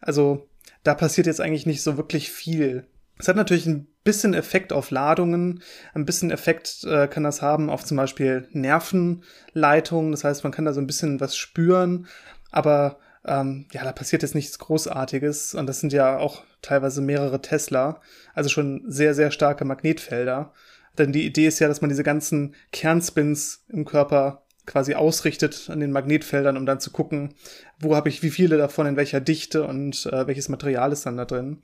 [0.00, 0.48] Also
[0.82, 2.86] da passiert jetzt eigentlich nicht so wirklich viel.
[3.20, 7.68] Es hat natürlich ein bisschen Effekt auf Ladungen, ein bisschen Effekt äh, kann das haben
[7.68, 10.10] auf zum Beispiel Nervenleitungen.
[10.10, 12.06] Das heißt, man kann da so ein bisschen was spüren,
[12.50, 17.42] aber ähm, ja, da passiert jetzt nichts Großartiges und das sind ja auch teilweise mehrere
[17.42, 18.00] Tesla,
[18.34, 20.54] also schon sehr, sehr starke Magnetfelder.
[20.98, 25.80] Denn die Idee ist ja, dass man diese ganzen Kernspins im Körper quasi ausrichtet an
[25.80, 27.34] den Magnetfeldern, um dann zu gucken,
[27.78, 31.16] wo habe ich wie viele davon, in welcher Dichte und äh, welches Material ist dann
[31.16, 31.62] da drin.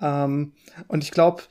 [0.00, 0.52] Ähm,
[0.88, 1.42] und ich glaube,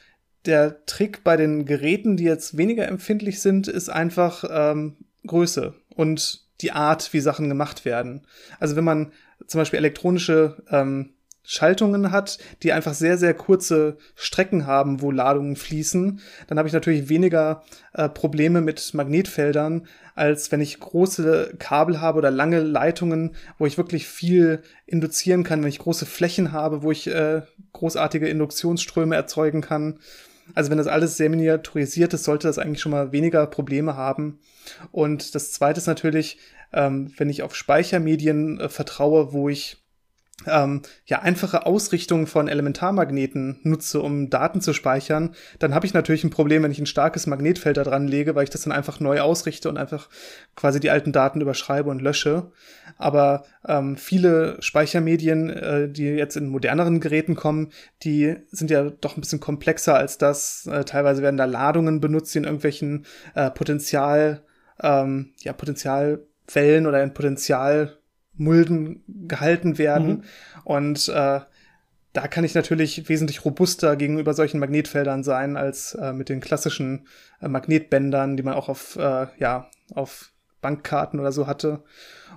[0.46, 6.46] der Trick bei den Geräten, die jetzt weniger empfindlich sind, ist einfach ähm, Größe und
[6.62, 8.26] die Art, wie Sachen gemacht werden.
[8.60, 9.12] Also wenn man
[9.48, 15.56] zum Beispiel elektronische ähm, Schaltungen hat, die einfach sehr, sehr kurze Strecken haben, wo Ladungen
[15.56, 19.88] fließen, dann habe ich natürlich weniger äh, Probleme mit Magnetfeldern,
[20.20, 25.62] als wenn ich große Kabel habe oder lange Leitungen, wo ich wirklich viel induzieren kann,
[25.62, 30.00] wenn ich große Flächen habe, wo ich äh, großartige Induktionsströme erzeugen kann.
[30.56, 34.40] Also wenn das alles sehr miniaturisiert ist, sollte das eigentlich schon mal weniger Probleme haben.
[34.92, 36.38] Und das Zweite ist natürlich,
[36.74, 39.78] ähm, wenn ich auf Speichermedien äh, vertraue, wo ich
[40.48, 46.24] ähm, ja einfache Ausrichtung von Elementarmagneten nutze, um Daten zu speichern, dann habe ich natürlich
[46.24, 49.00] ein Problem, wenn ich ein starkes Magnetfeld da dran lege, weil ich das dann einfach
[49.00, 50.10] neu ausrichte und einfach
[50.56, 52.52] quasi die alten Daten überschreibe und lösche.
[52.98, 57.72] Aber ähm, viele Speichermedien, äh, die jetzt in moderneren Geräten kommen,
[58.04, 60.68] die sind ja doch ein bisschen komplexer als das.
[60.68, 64.44] Äh, teilweise werden da Ladungen benutzt, die in irgendwelchen äh, Potenzial,
[64.82, 67.99] ähm, ja, Potenzialwellen oder in Potenzial
[68.40, 70.08] Mulden gehalten werden.
[70.08, 70.24] Mhm.
[70.64, 71.42] Und äh,
[72.14, 77.06] da kann ich natürlich wesentlich robuster gegenüber solchen Magnetfeldern sein als äh, mit den klassischen
[77.42, 81.84] äh, Magnetbändern, die man auch auf, äh, ja, auf Bankkarten oder so hatte.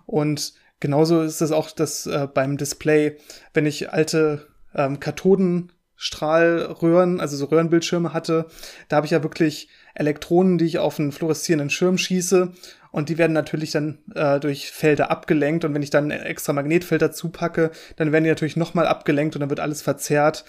[0.04, 3.16] Und genauso ist es auch das äh, beim Display,
[3.54, 8.46] wenn ich alte ähm, Kathodenstrahlröhren, also so Röhrenbildschirme hatte,
[8.88, 12.52] da habe ich ja wirklich Elektronen, die ich auf einen fluoreszierenden Schirm schieße
[12.92, 17.02] und die werden natürlich dann äh, durch Felder abgelenkt und wenn ich dann extra Magnetfeld
[17.02, 20.44] dazu packe, dann werden die natürlich nochmal abgelenkt und dann wird alles verzerrt.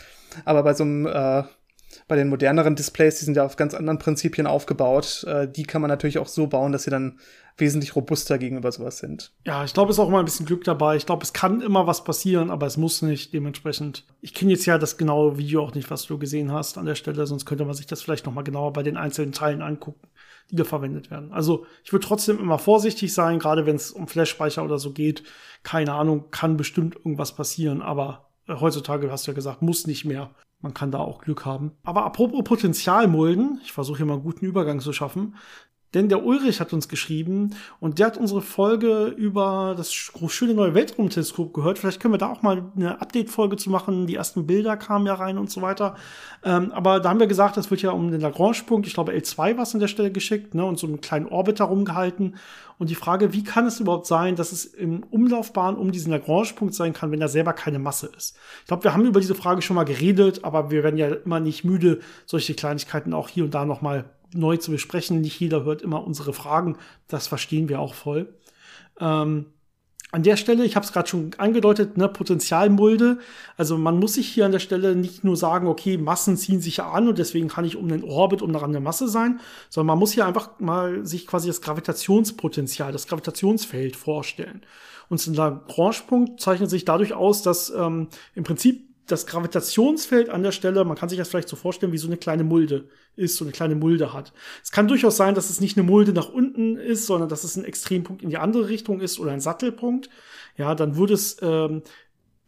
[0.46, 1.44] Aber bei so einem äh,
[2.08, 5.82] bei den moderneren Displays, die sind ja auf ganz anderen Prinzipien aufgebaut, äh, die kann
[5.82, 7.20] man natürlich auch so bauen, dass sie dann
[7.58, 9.32] wesentlich robuster gegenüber sowas sind.
[9.46, 10.96] Ja, ich glaube, es ist auch immer ein bisschen Glück dabei.
[10.96, 13.32] Ich glaube, es kann immer was passieren, aber es muss nicht.
[13.32, 14.06] Dementsprechend.
[14.22, 16.96] Ich kenne jetzt ja das genaue Video auch nicht, was du gesehen hast an der
[16.96, 20.08] Stelle, sonst könnte man sich das vielleicht noch mal genauer bei den einzelnen Teilen angucken
[20.52, 21.32] die da verwendet werden.
[21.32, 25.24] Also ich würde trotzdem immer vorsichtig sein, gerade wenn es um Flash-Speicher oder so geht.
[25.64, 30.06] Keine Ahnung, kann bestimmt irgendwas passieren, aber äh, heutzutage hast du ja gesagt, muss nicht
[30.06, 30.32] mehr.
[30.62, 31.74] Man kann da auch Glück haben.
[31.84, 35.36] Aber apropos Potenzialmulden, ich versuche hier mal einen guten Übergang zu schaffen.
[35.94, 40.74] Denn der Ulrich hat uns geschrieben und der hat unsere Folge über das schöne neue
[40.74, 41.78] Weltraumteleskop gehört.
[41.78, 44.08] Vielleicht können wir da auch mal eine Update-Folge zu machen.
[44.08, 45.96] Die ersten Bilder kamen ja rein und so weiter.
[46.44, 49.56] Ähm, aber da haben wir gesagt, das wird ja um den Lagrange-Punkt, ich glaube L2
[49.56, 52.36] war es an der Stelle geschickt, ne, und so einen kleinen Orbit herumgehalten.
[52.80, 56.74] Und die Frage, wie kann es überhaupt sein, dass es im Umlaufbahn um diesen Lagrange-Punkt
[56.74, 58.36] sein kann, wenn da selber keine Masse ist?
[58.62, 61.40] Ich glaube, wir haben über diese Frage schon mal geredet, aber wir werden ja immer
[61.40, 65.22] nicht müde, solche Kleinigkeiten auch hier und da noch mal neu zu besprechen.
[65.22, 66.78] Nicht jeder hört immer unsere Fragen.
[67.08, 68.34] Das verstehen wir auch voll.
[69.00, 69.48] Ähm,
[70.14, 73.18] an der Stelle, ich habe es gerade schon angedeutet, ne, Potenzialmulde.
[73.58, 76.78] Also man muss sich hier an der Stelle nicht nur sagen, okay, Massen ziehen sich
[76.78, 79.40] ja an und deswegen kann ich um den Orbit um daran eine Masse sein,
[79.72, 84.62] sondern man muss hier einfach mal sich quasi das Gravitationspotenzial, das Gravitationsfeld vorstellen.
[85.10, 90.52] Und ein Lagrange-Punkt zeichnet sich dadurch aus, dass ähm, im Prinzip das Gravitationsfeld an der
[90.52, 93.46] Stelle, man kann sich das vielleicht so vorstellen, wie so eine kleine Mulde ist, so
[93.46, 94.34] eine kleine Mulde hat.
[94.64, 97.56] Es kann durchaus sein, dass es nicht eine Mulde nach unten ist, sondern dass es
[97.56, 100.10] ein Extrempunkt in die andere Richtung ist oder ein Sattelpunkt.
[100.58, 101.84] Ja, dann würde es ähm,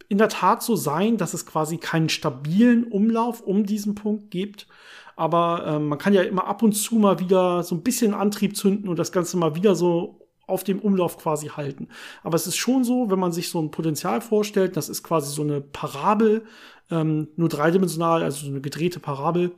[0.10, 4.68] in der Tat so sein, dass es quasi keinen stabilen Umlauf um diesen Punkt gibt.
[5.16, 8.58] Aber ähm, man kann ja immer ab und zu mal wieder so ein bisschen Antrieb
[8.58, 11.88] zünden und das Ganze mal wieder so auf dem Umlauf quasi halten.
[12.24, 15.34] Aber es ist schon so, wenn man sich so ein Potenzial vorstellt, das ist quasi
[15.34, 16.44] so eine Parabel,
[16.92, 19.54] ähm, nur dreidimensional, also so eine gedrehte Parabel,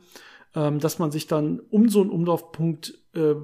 [0.58, 3.36] ähm, dass man sich dann um so einen Umlaufpunkt, äh,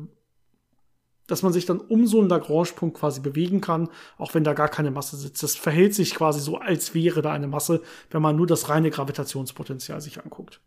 [1.28, 4.68] dass man sich dann um so einen Lagrange-Punkt quasi bewegen kann, auch wenn da gar
[4.68, 5.42] keine Masse sitzt.
[5.44, 8.90] Das verhält sich quasi so, als wäre da eine Masse, wenn man nur das reine
[8.90, 10.60] Gravitationspotenzial sich anguckt.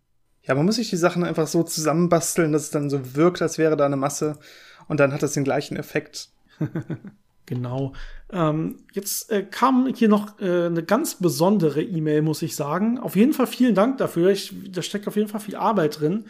[0.43, 3.57] Ja, man muss sich die Sachen einfach so zusammenbasteln, dass es dann so wirkt, als
[3.57, 4.39] wäre da eine Masse
[4.87, 6.29] und dann hat das den gleichen Effekt.
[7.47, 7.93] genau.
[8.31, 12.99] Ähm, jetzt äh, kam hier noch äh, eine ganz besondere E-Mail, muss ich sagen.
[12.99, 14.29] Auf jeden Fall vielen Dank dafür.
[14.29, 16.25] Ich, da steckt auf jeden Fall viel Arbeit drin.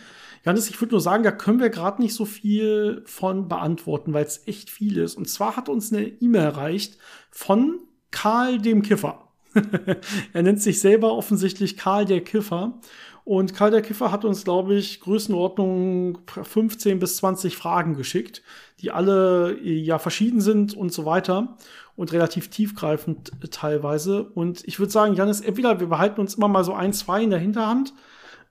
[0.45, 4.25] Janis, ich würde nur sagen, da können wir gerade nicht so viel von beantworten, weil
[4.25, 5.15] es echt viel ist.
[5.15, 6.97] Und zwar hat uns eine E-Mail erreicht
[7.31, 7.79] von
[8.11, 9.27] Karl dem Kiffer.
[10.33, 12.79] er nennt sich selber offensichtlich Karl der Kiffer.
[13.27, 18.41] Und Karl der Kiffer hat uns, glaube ich, Größenordnung 15 bis 20 Fragen geschickt,
[18.79, 21.57] die alle ja verschieden sind und so weiter
[21.97, 24.23] und relativ tiefgreifend teilweise.
[24.23, 27.29] Und ich würde sagen, Janis, entweder wir behalten uns immer mal so ein, zwei in
[27.29, 27.93] der Hinterhand.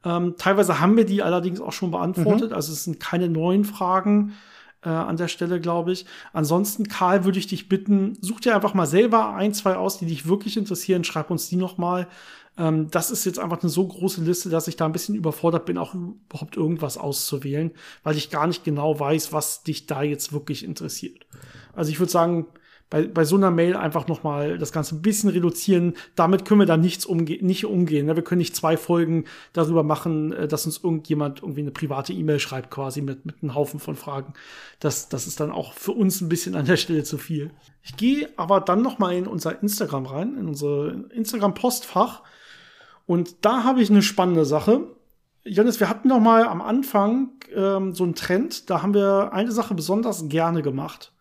[0.04, 2.50] Ähm, teilweise haben wir die allerdings auch schon beantwortet.
[2.50, 2.56] Mhm.
[2.56, 4.34] Also es sind keine neuen Fragen
[4.84, 6.04] äh, an der Stelle, glaube ich.
[6.34, 10.06] Ansonsten, Karl, würde ich dich bitten, such dir einfach mal selber ein, zwei aus, die
[10.06, 11.02] dich wirklich interessieren.
[11.02, 12.08] Schreib uns die noch mal.
[12.58, 15.66] Ähm, das ist jetzt einfach eine so große Liste, dass ich da ein bisschen überfordert
[15.66, 20.32] bin, auch überhaupt irgendwas auszuwählen, weil ich gar nicht genau weiß, was dich da jetzt
[20.32, 21.26] wirklich interessiert.
[21.74, 22.46] Also ich würde sagen,
[22.88, 25.94] bei, bei so einer Mail einfach noch mal das Ganze ein bisschen reduzieren.
[26.14, 28.06] Damit können wir da nichts umge nicht umgehen.
[28.06, 28.14] Ne?
[28.14, 32.38] Wir können nicht zwei Folgen darüber machen, äh, dass uns irgendjemand irgendwie eine private E-Mail
[32.38, 34.34] schreibt, quasi mit, mit einem Haufen von Fragen.
[34.78, 37.50] Das, das ist dann auch für uns ein bisschen an der Stelle zu viel.
[37.82, 42.22] Ich gehe aber dann noch mal in unser Instagram rein, in unser Instagram-Postfach
[43.06, 44.88] und da habe ich eine spannende Sache.
[45.44, 49.52] Jonas, wir hatten noch mal am Anfang ähm, so einen Trend, da haben wir eine
[49.52, 51.12] Sache besonders gerne gemacht.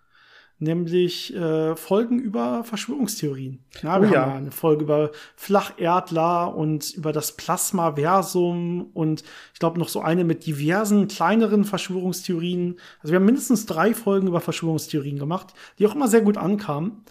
[0.58, 3.60] nämlich äh, Folgen über Verschwörungstheorien.
[3.84, 4.22] Ja, Oh wir ja.
[4.22, 10.02] haben ja eine Folge über Flacherdler und über das Plasmaversum und ich glaube noch so
[10.02, 12.80] eine mit diversen kleineren Verschwörungstheorien.
[13.02, 17.04] Also wir haben mindestens drei Folgen über Verschwörungstheorien gemacht, die auch immer sehr gut ankamen.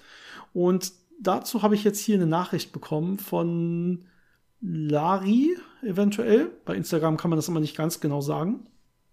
[0.55, 4.05] Und dazu habe ich jetzt hier eine Nachricht bekommen von
[4.61, 6.51] Lari, eventuell.
[6.64, 8.67] Bei Instagram kann man das immer nicht ganz genau sagen.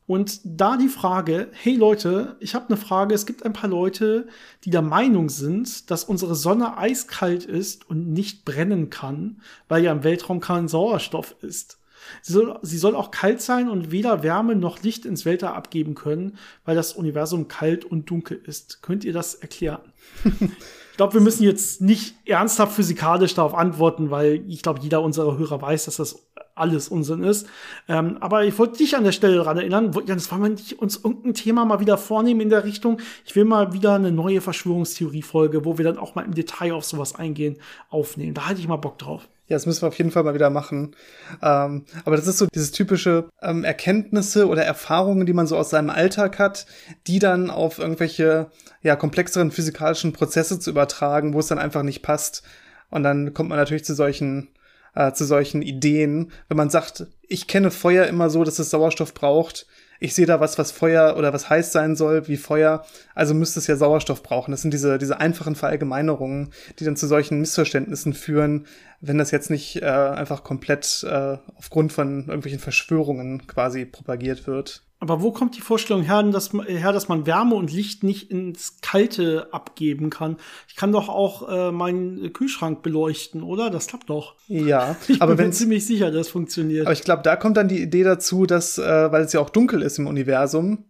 [0.08, 4.28] Und da die Frage, hey Leute, ich habe eine Frage, es gibt ein paar Leute,
[4.66, 9.92] die der Meinung sind, dass unsere Sonne eiskalt ist und nicht brennen kann, weil ja
[9.92, 11.81] im Weltraum kein Sauerstoff ist.
[12.22, 15.96] Sie soll, sie soll auch kalt sein und weder Wärme noch Licht ins Weltall abgeben
[15.96, 18.82] können, weil das Universum kalt und dunkel ist.
[18.82, 19.82] Könnt ihr das erklären?
[20.92, 25.38] Ich glaube, wir müssen jetzt nicht ernsthaft physikalisch darauf antworten, weil ich glaube, jeder unserer
[25.38, 27.48] Hörer weiß, dass das alles Unsinn ist.
[27.88, 30.98] Ähm, aber ich wollte dich an der Stelle daran erinnern, Janis, wollen wir nicht uns
[30.98, 33.00] irgendein Thema mal wieder vornehmen in der Richtung?
[33.26, 36.86] Ich will mal wieder eine neue Verschwörungstheorie-Folge, wo wir dann auch mal im Detail auf
[36.86, 37.58] sowas eingehen,
[37.90, 38.34] aufnehmen.
[38.34, 39.28] Da hätte ich mal Bock drauf.
[39.48, 40.96] Ja, das müssen wir auf jeden Fall mal wieder machen.
[41.42, 45.70] Ähm, aber das ist so dieses typische ähm, Erkenntnisse oder Erfahrungen, die man so aus
[45.70, 46.66] seinem Alltag hat,
[47.08, 48.50] die dann auf irgendwelche
[48.82, 52.44] ja, komplexeren physikalischen Prozesse zu übertragen, wo es dann einfach nicht passt.
[52.90, 54.50] Und dann kommt man natürlich zu solchen
[54.96, 59.14] äh, zu solchen Ideen, wenn man sagt, ich kenne Feuer immer so, dass es Sauerstoff
[59.14, 59.68] braucht.
[60.00, 62.86] Ich sehe da was, was Feuer oder was heiß sein soll, wie Feuer.
[63.14, 64.52] Also müsste es ja Sauerstoff brauchen.
[64.52, 68.66] Das sind diese, diese einfachen Verallgemeinerungen, die dann zu solchen Missverständnissen führen,
[69.02, 74.84] wenn das jetzt nicht äh, einfach komplett äh, aufgrund von irgendwelchen Verschwörungen quasi propagiert wird.
[75.00, 78.30] Aber wo kommt die Vorstellung her, dass, man- her, dass man Wärme und Licht nicht
[78.30, 80.38] ins Kalte abgeben kann?
[80.68, 83.72] Ich kann doch auch äh, meinen Kühlschrank beleuchten, oder?
[83.72, 84.36] Das klappt doch.
[84.48, 86.86] Ja, Ich aber bin mir wenn ziemlich sicher, dass funktioniert.
[86.86, 89.50] Aber ich glaube, da kommt dann die Idee dazu, dass, äh, weil es ja auch
[89.50, 90.86] dunkel ist im Universum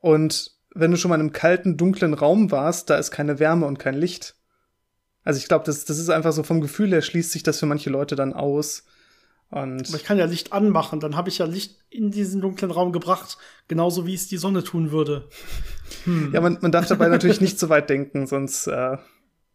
[0.00, 3.64] und wenn du schon mal in einem kalten, dunklen Raum warst, da ist keine Wärme
[3.66, 4.36] und kein Licht.
[5.28, 7.66] Also ich glaube, das, das ist einfach so vom Gefühl her schließt sich das für
[7.66, 8.86] manche Leute dann aus.
[9.50, 12.70] Und Aber ich kann ja Licht anmachen, dann habe ich ja Licht in diesen dunklen
[12.70, 13.36] Raum gebracht,
[13.66, 15.28] genauso wie es die Sonne tun würde.
[16.32, 18.96] ja, man, man darf dabei natürlich nicht so weit denken, sonst, äh,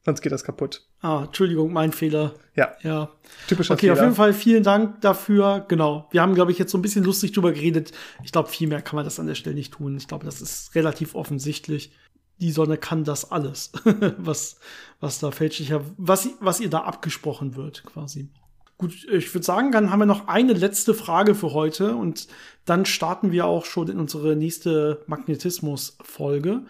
[0.05, 0.85] sonst geht das kaputt.
[1.01, 2.35] Ah, Entschuldigung, mein Fehler.
[2.55, 3.09] Ja, Ja.
[3.47, 3.93] typischer Okay, Fehler.
[3.93, 5.65] auf jeden Fall vielen Dank dafür.
[5.67, 6.07] Genau.
[6.11, 7.93] Wir haben, glaube ich, jetzt so ein bisschen lustig drüber geredet.
[8.23, 9.97] Ich glaube, viel mehr kann man das an der Stelle nicht tun.
[9.97, 11.93] Ich glaube, das ist relativ offensichtlich.
[12.39, 13.71] Die Sonne kann das alles,
[14.17, 14.57] was,
[14.99, 18.29] was da fälschlicher, was, was ihr da abgesprochen wird, quasi.
[18.77, 22.27] Gut, ich würde sagen, dann haben wir noch eine letzte Frage für heute und
[22.65, 26.65] dann starten wir auch schon in unsere nächste Magnetismus-Folge.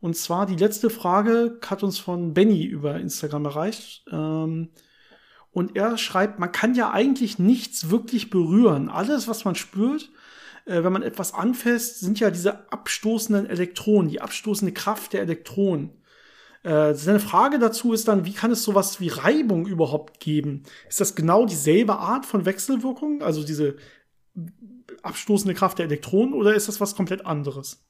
[0.00, 4.04] Und zwar die letzte Frage hat uns von Benny über Instagram erreicht.
[4.12, 4.68] Ähm,
[5.50, 8.90] und er schreibt, man kann ja eigentlich nichts wirklich berühren.
[8.90, 10.10] Alles, was man spürt,
[10.66, 15.90] äh, wenn man etwas anfasst, sind ja diese abstoßenden Elektronen, die abstoßende Kraft der Elektronen.
[16.64, 20.64] Äh, seine Frage dazu ist dann, wie kann es sowas wie Reibung überhaupt geben?
[20.88, 23.76] Ist das genau dieselbe Art von Wechselwirkung, also diese
[25.02, 27.84] abstoßende Kraft der Elektronen, oder ist das was komplett anderes?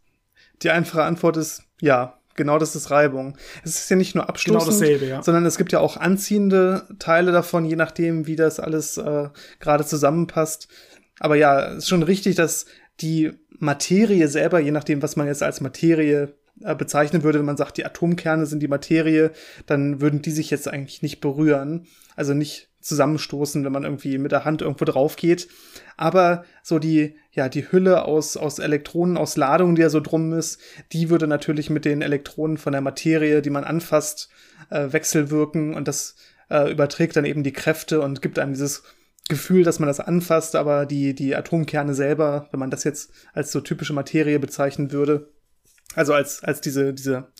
[0.62, 2.20] Die einfache Antwort ist ja.
[2.34, 3.38] Genau, das ist Reibung.
[3.64, 5.22] Es ist ja nicht nur abstoßend, Genau dasselbe, ja.
[5.22, 9.86] sondern es gibt ja auch anziehende Teile davon, je nachdem, wie das alles äh, gerade
[9.86, 10.68] zusammenpasst.
[11.18, 12.66] Aber ja, es ist schon richtig, dass
[13.00, 17.56] die Materie selber, je nachdem, was man jetzt als Materie äh, bezeichnen würde, wenn man
[17.56, 19.30] sagt, die Atomkerne sind die Materie,
[19.66, 24.32] dann würden die sich jetzt eigentlich nicht berühren, also nicht zusammenstoßen, wenn man irgendwie mit
[24.32, 25.48] der Hand irgendwo drauf geht.
[25.96, 30.32] Aber so die, ja, die Hülle aus, aus Elektronen, aus Ladung, die ja so drum
[30.32, 30.60] ist,
[30.92, 34.28] die würde natürlich mit den Elektronen von der Materie, die man anfasst,
[34.70, 36.14] äh, wechselwirken und das
[36.48, 38.84] äh, überträgt dann eben die Kräfte und gibt einem dieses
[39.28, 43.50] Gefühl, dass man das anfasst, aber die, die Atomkerne selber, wenn man das jetzt als
[43.50, 45.32] so typische Materie bezeichnen würde,
[45.94, 47.32] also als, als diese, diese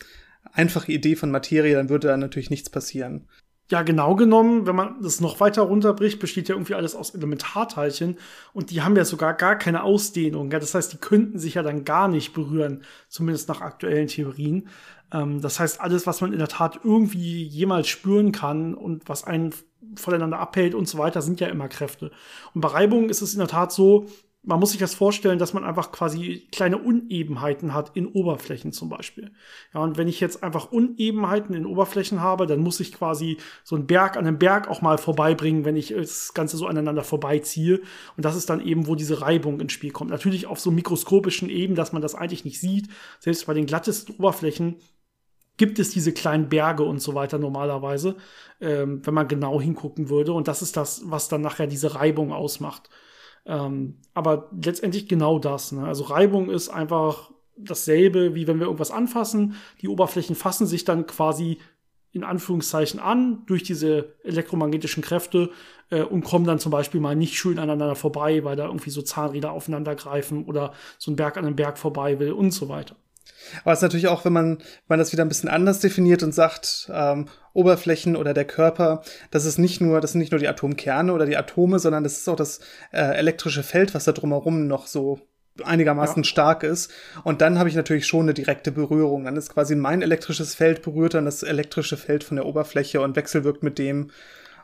[0.51, 3.27] einfache Idee von Materie, dann würde da natürlich nichts passieren.
[3.69, 8.17] Ja, genau genommen, wenn man das noch weiter runterbricht, besteht ja irgendwie alles aus Elementarteilchen
[8.53, 10.49] und die haben ja sogar gar keine Ausdehnung.
[10.51, 10.59] Ja?
[10.59, 14.69] Das heißt, die könnten sich ja dann gar nicht berühren, zumindest nach aktuellen Theorien.
[15.11, 19.23] Ähm, das heißt, alles, was man in der Tat irgendwie jemals spüren kann und was
[19.23, 19.53] einen
[19.95, 22.11] voneinander abhält und so weiter, sind ja immer Kräfte.
[22.53, 24.07] Und bei Reibung ist es in der Tat so,
[24.47, 28.87] man muss sich das vorstellen, dass man einfach quasi kleine Unebenheiten hat in Oberflächen zum
[28.87, 29.31] Beispiel.
[29.73, 33.75] Ja, und wenn ich jetzt einfach Unebenheiten in Oberflächen habe, dann muss ich quasi so
[33.75, 37.81] einen Berg an einem Berg auch mal vorbeibringen, wenn ich das Ganze so aneinander vorbeiziehe.
[38.15, 40.11] Und das ist dann eben, wo diese Reibung ins Spiel kommt.
[40.11, 42.87] Natürlich auf so mikroskopischen Ebenen, dass man das eigentlich nicht sieht.
[43.19, 44.77] Selbst bei den glattesten Oberflächen
[45.57, 48.15] gibt es diese kleinen Berge und so weiter normalerweise,
[48.61, 50.33] ähm, wenn man genau hingucken würde.
[50.33, 52.89] Und das ist das, was dann nachher diese Reibung ausmacht.
[53.45, 55.71] Ähm, aber letztendlich genau das.
[55.71, 55.85] Ne?
[55.85, 59.55] Also Reibung ist einfach dasselbe, wie wenn wir irgendwas anfassen.
[59.81, 61.57] Die Oberflächen fassen sich dann quasi
[62.11, 65.51] in Anführungszeichen an durch diese elektromagnetischen Kräfte
[65.89, 69.01] äh, und kommen dann zum Beispiel mal nicht schön aneinander vorbei, weil da irgendwie so
[69.01, 72.95] Zahnräder aufeinander greifen oder so ein Berg an einem Berg vorbei will und so weiter.
[73.63, 76.23] Aber es ist natürlich auch, wenn man, wenn man das wieder ein bisschen anders definiert
[76.23, 79.01] und sagt, ähm, Oberflächen oder der Körper,
[79.31, 82.17] das ist nicht nur, das sind nicht nur die Atomkerne oder die Atome, sondern das
[82.17, 82.59] ist auch das
[82.91, 85.19] äh, elektrische Feld, was da drumherum noch so
[85.63, 86.27] einigermaßen ja.
[86.27, 86.91] stark ist.
[87.23, 89.25] Und dann habe ich natürlich schon eine direkte Berührung.
[89.25, 93.15] Dann ist quasi mein elektrisches Feld berührt dann das elektrische Feld von der Oberfläche und
[93.15, 94.11] wechselwirkt mit dem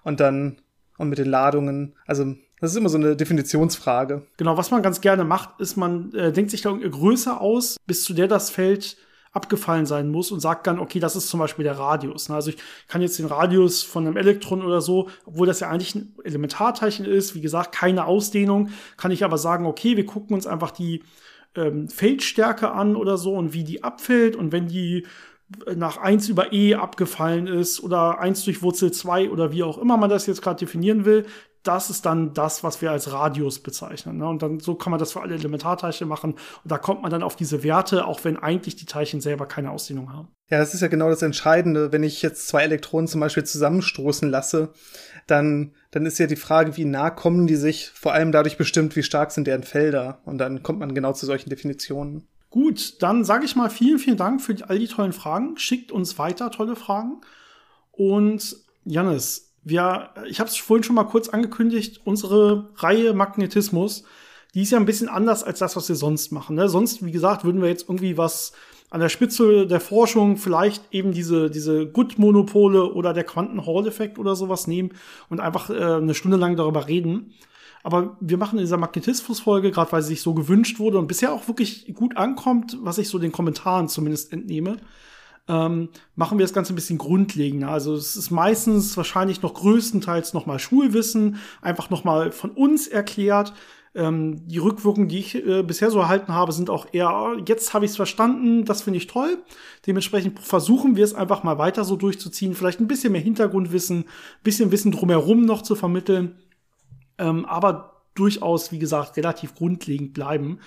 [0.04, 0.58] und dann
[0.98, 1.96] und mit den Ladungen.
[2.06, 4.22] Also das ist immer so eine Definitionsfrage.
[4.38, 7.76] Genau, was man ganz gerne macht, ist, man äh, denkt sich da eine Größe aus,
[7.86, 8.96] bis zu der das Feld
[9.34, 12.30] abgefallen sein muss und sagt dann, okay, das ist zum Beispiel der Radius.
[12.30, 12.36] Ne?
[12.36, 12.58] Also ich
[12.88, 17.06] kann jetzt den Radius von einem Elektron oder so, obwohl das ja eigentlich ein Elementarteilchen
[17.06, 21.04] ist, wie gesagt, keine Ausdehnung, kann ich aber sagen, okay, wir gucken uns einfach die
[21.56, 25.06] ähm, Feldstärke an oder so und wie die abfällt und wenn die
[25.76, 29.98] nach 1 über e abgefallen ist oder 1 durch Wurzel 2 oder wie auch immer
[29.98, 31.26] man das jetzt gerade definieren will,
[31.64, 34.18] das ist dann das, was wir als Radius bezeichnen.
[34.18, 34.28] Ne?
[34.28, 36.34] Und dann so kann man das für alle Elementarteilchen machen.
[36.34, 39.72] Und da kommt man dann auf diese Werte, auch wenn eigentlich die Teilchen selber keine
[39.72, 40.28] Ausdehnung haben.
[40.50, 41.92] Ja, das ist ja genau das Entscheidende.
[41.92, 44.74] Wenn ich jetzt zwei Elektronen zum Beispiel zusammenstoßen lasse,
[45.26, 48.96] dann, dann ist ja die Frage, wie nah kommen die sich, vor allem dadurch bestimmt,
[48.98, 50.22] wie stark sind deren Felder.
[50.26, 52.28] Und dann kommt man genau zu solchen Definitionen.
[52.50, 55.58] Gut, dann sage ich mal vielen, vielen Dank für all die tollen Fragen.
[55.58, 57.22] Schickt uns weiter tolle Fragen.
[57.92, 64.04] Und Janis, wir, ich habe es vorhin schon mal kurz angekündigt, unsere Reihe Magnetismus,
[64.54, 66.56] die ist ja ein bisschen anders als das, was wir sonst machen.
[66.56, 66.70] Ne?
[66.70, 68.54] Sonst, wie gesagt, würden wir jetzt irgendwie was
[68.92, 74.68] an der Spitze der Forschung vielleicht eben diese, diese Good-Monopole oder der Quanten-Hall-Effekt oder sowas
[74.68, 74.92] nehmen
[75.30, 77.34] und einfach äh, eine Stunde lang darüber reden.
[77.82, 81.34] Aber wir machen in dieser Magnetismus-Folge, gerade weil sie sich so gewünscht wurde und bisher
[81.34, 84.78] auch wirklich gut ankommt, was ich so den Kommentaren zumindest entnehme,
[85.48, 87.70] ähm, machen wir das Ganze ein bisschen grundlegender.
[87.70, 92.88] Also es ist meistens wahrscheinlich noch größtenteils noch mal Schulwissen, einfach noch mal von uns
[92.88, 93.54] erklärt.
[93.96, 97.86] Ähm, die Rückwirkungen, die ich äh, bisher so erhalten habe, sind auch eher, jetzt habe
[97.86, 99.44] ich es verstanden, das finde ich toll.
[99.86, 104.06] Dementsprechend versuchen wir es einfach mal weiter so durchzuziehen, vielleicht ein bisschen mehr Hintergrundwissen, ein
[104.44, 106.40] bisschen Wissen drumherum noch zu vermitteln,
[107.20, 110.60] ähm, aber durchaus, wie gesagt, relativ grundlegend bleiben.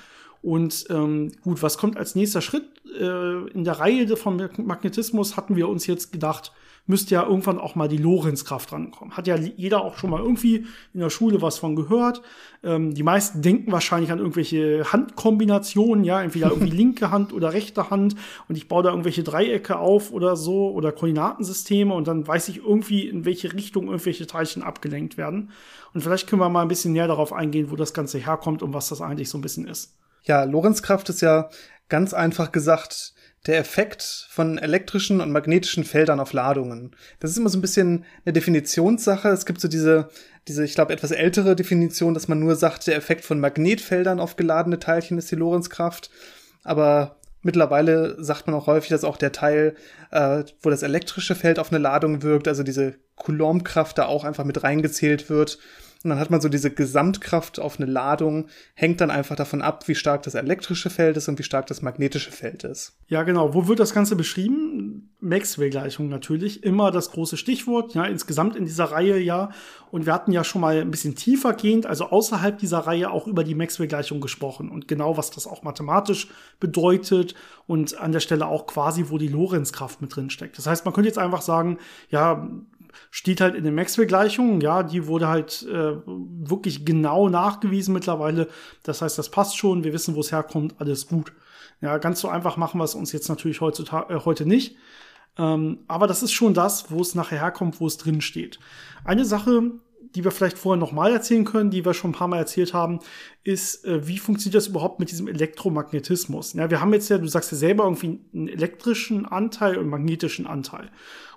[0.46, 2.62] Und ähm, gut, was kommt als nächster Schritt?
[3.00, 6.52] Äh, in der Reihe von Magnetismus hatten wir uns jetzt gedacht,
[6.86, 9.16] müsste ja irgendwann auch mal die Lorenzkraft rankommen.
[9.16, 12.22] Hat ja jeder auch schon mal irgendwie in der Schule was von gehört.
[12.62, 17.90] Ähm, die meisten denken wahrscheinlich an irgendwelche Handkombinationen, ja, entweder irgendwie linke Hand oder rechte
[17.90, 18.14] Hand
[18.48, 22.58] und ich baue da irgendwelche Dreiecke auf oder so oder Koordinatensysteme und dann weiß ich
[22.58, 25.50] irgendwie, in welche Richtung irgendwelche Teilchen abgelenkt werden.
[25.92, 28.74] Und vielleicht können wir mal ein bisschen näher darauf eingehen, wo das Ganze herkommt und
[28.74, 29.96] was das eigentlich so ein bisschen ist.
[30.26, 31.48] Ja, Lorenzkraft ist ja
[31.88, 33.14] ganz einfach gesagt
[33.46, 36.96] der Effekt von elektrischen und magnetischen Feldern auf Ladungen.
[37.20, 39.28] Das ist immer so ein bisschen eine Definitionssache.
[39.28, 40.08] Es gibt so diese,
[40.48, 44.34] diese, ich glaube, etwas ältere Definition, dass man nur sagt, der Effekt von Magnetfeldern auf
[44.34, 46.10] geladene Teilchen ist die Lorenzkraft.
[46.64, 49.76] Aber mittlerweile sagt man auch häufig, dass auch der Teil,
[50.10, 54.44] äh, wo das elektrische Feld auf eine Ladung wirkt, also diese Coulombkraft da auch einfach
[54.44, 55.58] mit reingezählt wird.
[56.04, 59.88] Und dann hat man so diese Gesamtkraft auf eine Ladung, hängt dann einfach davon ab,
[59.88, 62.96] wie stark das elektrische Feld ist und wie stark das magnetische Feld ist.
[63.08, 63.54] Ja, genau.
[63.54, 65.10] Wo wird das Ganze beschrieben?
[65.20, 66.62] Maxwell-Gleichung natürlich.
[66.62, 69.50] Immer das große Stichwort, ja, insgesamt in dieser Reihe, ja.
[69.90, 73.26] Und wir hatten ja schon mal ein bisschen tiefer gehend, also außerhalb dieser Reihe auch
[73.26, 76.28] über die Maxwell-Gleichung gesprochen und genau, was das auch mathematisch
[76.60, 77.34] bedeutet
[77.66, 80.58] und an der Stelle auch quasi, wo die Lorenzkraft mit drin steckt.
[80.58, 81.78] Das heißt, man könnte jetzt einfach sagen,
[82.10, 82.48] ja,
[83.10, 84.60] steht halt in den Maxwell-Gleichungen.
[84.60, 88.48] Ja, die wurde halt äh, wirklich genau nachgewiesen mittlerweile.
[88.82, 89.84] Das heißt, das passt schon.
[89.84, 90.74] Wir wissen, wo es herkommt.
[90.78, 91.32] Alles gut.
[91.80, 94.76] Ja, ganz so einfach machen wir es uns jetzt natürlich heutzutage, äh, heute nicht.
[95.38, 98.58] Ähm, aber das ist schon das, wo es nachher herkommt, wo es drin steht.
[99.04, 99.72] Eine Sache,
[100.14, 103.00] die wir vielleicht vorher nochmal erzählen können, die wir schon ein paar Mal erzählt haben,
[103.44, 106.54] ist, äh, wie funktioniert das überhaupt mit diesem Elektromagnetismus?
[106.54, 110.46] Ja, wir haben jetzt ja, du sagst ja selber irgendwie einen elektrischen Anteil und magnetischen
[110.46, 110.90] Anteil.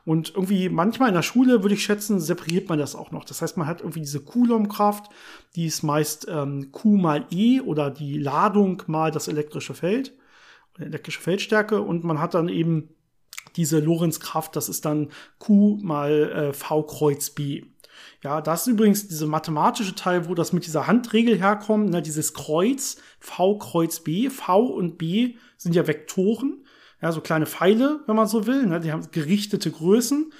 [0.09, 3.25] Und irgendwie manchmal in der Schule, würde ich schätzen, separiert man das auch noch.
[3.25, 5.11] Das heißt, man hat irgendwie diese Coulombkraft,
[5.55, 10.17] die ist meist ähm, Q mal E oder die Ladung mal das elektrische Feld,
[10.79, 12.89] elektrische Feldstärke und man hat dann eben
[13.55, 17.65] diese Lorenzkraft, das ist dann Q mal äh, V Kreuz B.
[18.23, 22.33] Ja, das ist übrigens diese mathematische Teil, wo das mit dieser Handregel herkommt, ne, dieses
[22.33, 26.65] Kreuz, V Kreuz B, V und B sind ja Vektoren,
[27.01, 30.31] ja, so kleine Pfeile, wenn man so will, ne, die haben gerichtete Größen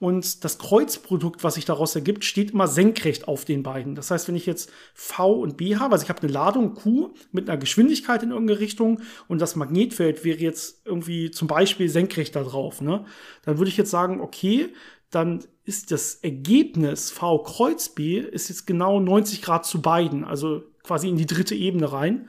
[0.00, 3.96] und das Kreuzprodukt, was sich daraus ergibt, steht immer senkrecht auf den beiden.
[3.96, 7.14] Das heißt, wenn ich jetzt V und B habe, also ich habe eine Ladung Q
[7.32, 12.36] mit einer Geschwindigkeit in irgendeine Richtung und das Magnetfeld wäre jetzt irgendwie zum Beispiel senkrecht
[12.36, 13.06] da drauf, ne?
[13.44, 14.72] Dann würde ich jetzt sagen, okay,
[15.10, 20.62] dann ist das Ergebnis V Kreuz B ist jetzt genau 90 Grad zu beiden, also
[20.84, 22.28] quasi in die dritte Ebene rein.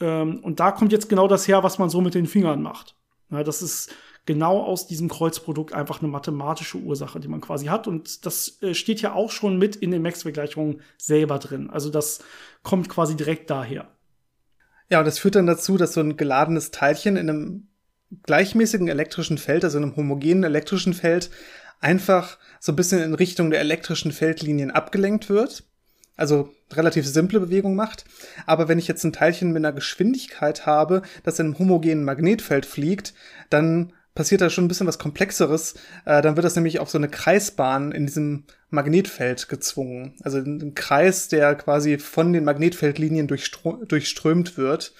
[0.00, 2.94] Ähm, und da kommt jetzt genau das her, was man so mit den Fingern macht.
[3.30, 3.94] Ja, das ist
[4.26, 7.86] genau aus diesem Kreuzprodukt einfach eine mathematische Ursache, die man quasi hat.
[7.86, 11.70] Und das äh, steht ja auch schon mit in den Max-Vergleichungen selber drin.
[11.70, 12.20] Also das
[12.62, 13.88] kommt quasi direkt daher.
[14.88, 17.68] Ja, und das führt dann dazu, dass so ein geladenes Teilchen in einem
[18.24, 21.30] gleichmäßigen elektrischen Feld, also in einem homogenen elektrischen Feld,
[21.78, 25.64] einfach so ein bisschen in Richtung der elektrischen Feldlinien abgelenkt wird.
[26.20, 28.04] Also relativ simple Bewegung macht.
[28.44, 32.66] Aber wenn ich jetzt ein Teilchen mit einer Geschwindigkeit habe, das in einem homogenen Magnetfeld
[32.66, 33.14] fliegt,
[33.48, 35.76] dann passiert da schon ein bisschen was Komplexeres.
[36.04, 40.14] Äh, dann wird das nämlich auf so eine Kreisbahn in diesem Magnetfeld gezwungen.
[40.22, 44.92] Also ein Kreis, der quasi von den Magnetfeldlinien durchströmt wird.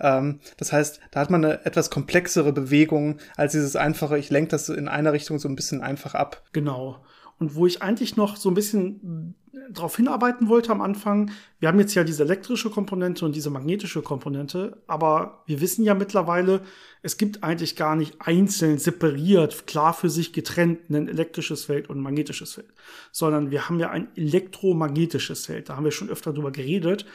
[0.00, 4.50] Ähm, das heißt, da hat man eine etwas komplexere Bewegung als dieses einfache, ich lenke
[4.50, 6.42] das in einer Richtung so ein bisschen einfach ab.
[6.52, 7.00] Genau.
[7.38, 9.34] Und wo ich eigentlich noch so ein bisschen
[9.70, 14.02] darauf hinarbeiten wollte am Anfang, wir haben jetzt ja diese elektrische Komponente und diese magnetische
[14.02, 16.60] Komponente, aber wir wissen ja mittlerweile,
[17.02, 21.98] es gibt eigentlich gar nicht einzeln separiert, klar für sich getrennt ein elektrisches Feld und
[21.98, 22.72] ein magnetisches Feld,
[23.12, 25.68] sondern wir haben ja ein elektromagnetisches Feld.
[25.68, 27.06] Da haben wir schon öfter drüber geredet.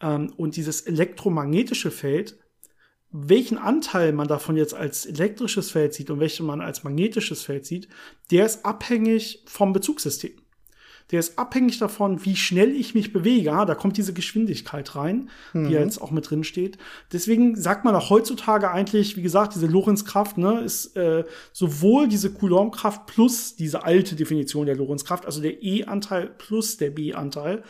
[0.00, 2.36] Ähm, und dieses elektromagnetische Feld
[3.16, 7.64] welchen Anteil man davon jetzt als elektrisches Feld sieht und welchen man als magnetisches Feld
[7.64, 7.86] sieht,
[8.32, 10.32] der ist abhängig vom Bezugssystem.
[11.12, 13.52] Der ist abhängig davon, wie schnell ich mich bewege.
[13.52, 15.68] Ah, da kommt diese Geschwindigkeit rein, mhm.
[15.68, 16.76] die ja jetzt auch mit drin steht.
[17.12, 22.34] Deswegen sagt man auch heutzutage eigentlich, wie gesagt, diese Lorenzkraft ne, ist äh, sowohl diese
[22.34, 27.62] Coulombkraft plus diese alte Definition der Lorenzkraft, also der E-Anteil plus der B-Anteil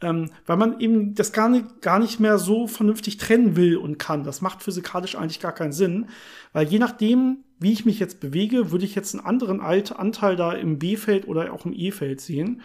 [0.00, 3.98] ähm, weil man eben das gar nicht, gar nicht mehr so vernünftig trennen will und
[3.98, 4.24] kann.
[4.24, 6.06] Das macht physikalisch eigentlich gar keinen Sinn,
[6.52, 10.36] weil je nachdem, wie ich mich jetzt bewege, würde ich jetzt einen anderen Alt Anteil
[10.36, 12.62] da im B-Feld oder auch im E-Feld sehen.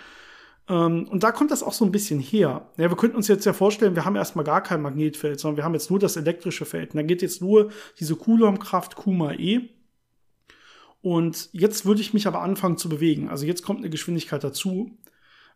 [0.69, 2.69] Ähm, und da kommt das auch so ein bisschen her.
[2.77, 5.63] Ja, wir könnten uns jetzt ja vorstellen, wir haben erstmal gar kein Magnetfeld, sondern wir
[5.63, 6.91] haben jetzt nur das elektrische Feld.
[6.91, 9.69] Und da geht jetzt nur diese Coulomb-Kraft Q mal E.
[11.01, 13.27] Und jetzt würde ich mich aber anfangen zu bewegen.
[13.27, 14.97] Also jetzt kommt eine Geschwindigkeit dazu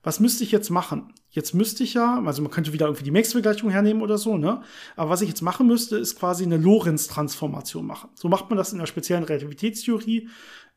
[0.04, 1.14] was müsste ich jetzt machen?
[1.30, 4.62] Jetzt müsste ich ja, also man könnte wieder irgendwie die Max-Vergleichung hernehmen oder so, ne?
[4.96, 8.10] Aber was ich jetzt machen müsste, ist quasi eine Lorentz-Transformation machen.
[8.16, 10.30] So macht man das in der speziellen Relativitätstheorie.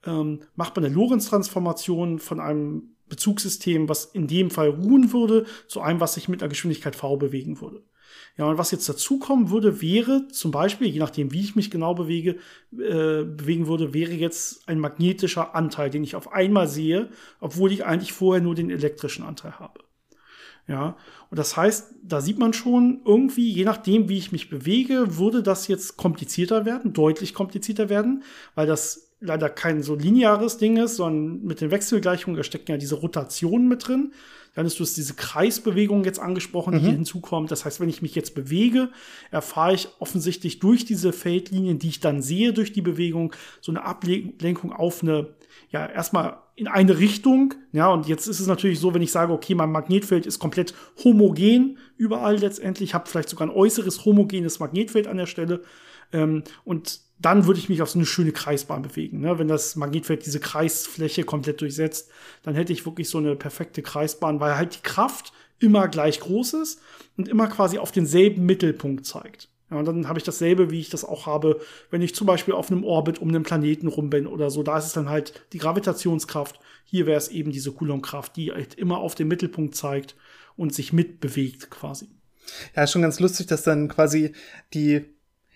[0.05, 5.81] Ähm, macht man eine Lorentz-Transformation von einem Bezugssystem, was in dem Fall ruhen würde, zu
[5.81, 7.83] einem, was sich mit einer Geschwindigkeit v bewegen würde.
[8.37, 11.95] Ja, und was jetzt dazukommen würde, wäre zum Beispiel, je nachdem, wie ich mich genau
[11.95, 12.37] bewege,
[12.73, 17.85] äh, bewegen würde, wäre jetzt ein magnetischer Anteil, den ich auf einmal sehe, obwohl ich
[17.85, 19.81] eigentlich vorher nur den elektrischen Anteil habe.
[20.69, 20.97] Ja,
[21.31, 25.43] und das heißt, da sieht man schon irgendwie, je nachdem, wie ich mich bewege, würde
[25.43, 28.23] das jetzt komplizierter werden, deutlich komplizierter werden,
[28.55, 32.77] weil das leider kein so lineares Ding ist, sondern mit den Wechselgleichungen, da stecken ja
[32.77, 34.13] diese Rotationen mit drin.
[34.55, 36.85] Johannes, du hast diese Kreisbewegung jetzt angesprochen, die mhm.
[36.85, 37.51] hier hinzukommt.
[37.51, 38.91] Das heißt, wenn ich mich jetzt bewege,
[39.31, 43.85] erfahre ich offensichtlich durch diese Feldlinien, die ich dann sehe durch die Bewegung, so eine
[43.85, 45.35] Ablenkung auf eine,
[45.71, 47.55] ja, erstmal in eine Richtung.
[47.73, 50.75] Ja, und jetzt ist es natürlich so, wenn ich sage, okay, mein Magnetfeld ist komplett
[51.05, 55.63] homogen überall letztendlich, habe vielleicht sogar ein äußeres homogenes Magnetfeld an der Stelle.
[56.13, 59.21] Ähm, und dann würde ich mich auf so eine schöne Kreisbahn bewegen.
[59.21, 59.39] Ne?
[59.39, 62.11] Wenn das Magnetfeld diese Kreisfläche komplett durchsetzt,
[62.43, 66.55] dann hätte ich wirklich so eine perfekte Kreisbahn, weil halt die Kraft immer gleich groß
[66.55, 66.81] ist
[67.19, 69.49] und immer quasi auf denselben Mittelpunkt zeigt.
[69.71, 71.61] Ja, und dann habe ich dasselbe, wie ich das auch habe,
[71.91, 74.63] wenn ich zum Beispiel auf einem Orbit um einen Planeten rum bin oder so.
[74.63, 76.59] Da ist es dann halt die Gravitationskraft.
[76.85, 80.17] Hier wäre es eben diese Coulombkraft, die halt immer auf den Mittelpunkt zeigt
[80.57, 82.09] und sich mitbewegt quasi.
[82.75, 84.33] Ja, schon ganz lustig, dass dann quasi
[84.75, 85.05] die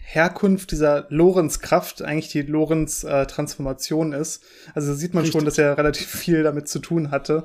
[0.06, 4.42] Herkunft dieser Lorenz-Kraft eigentlich die Lorenz-Transformation ist.
[4.74, 5.38] Also da sieht man Richtig.
[5.38, 7.44] schon, dass er relativ viel damit zu tun hatte.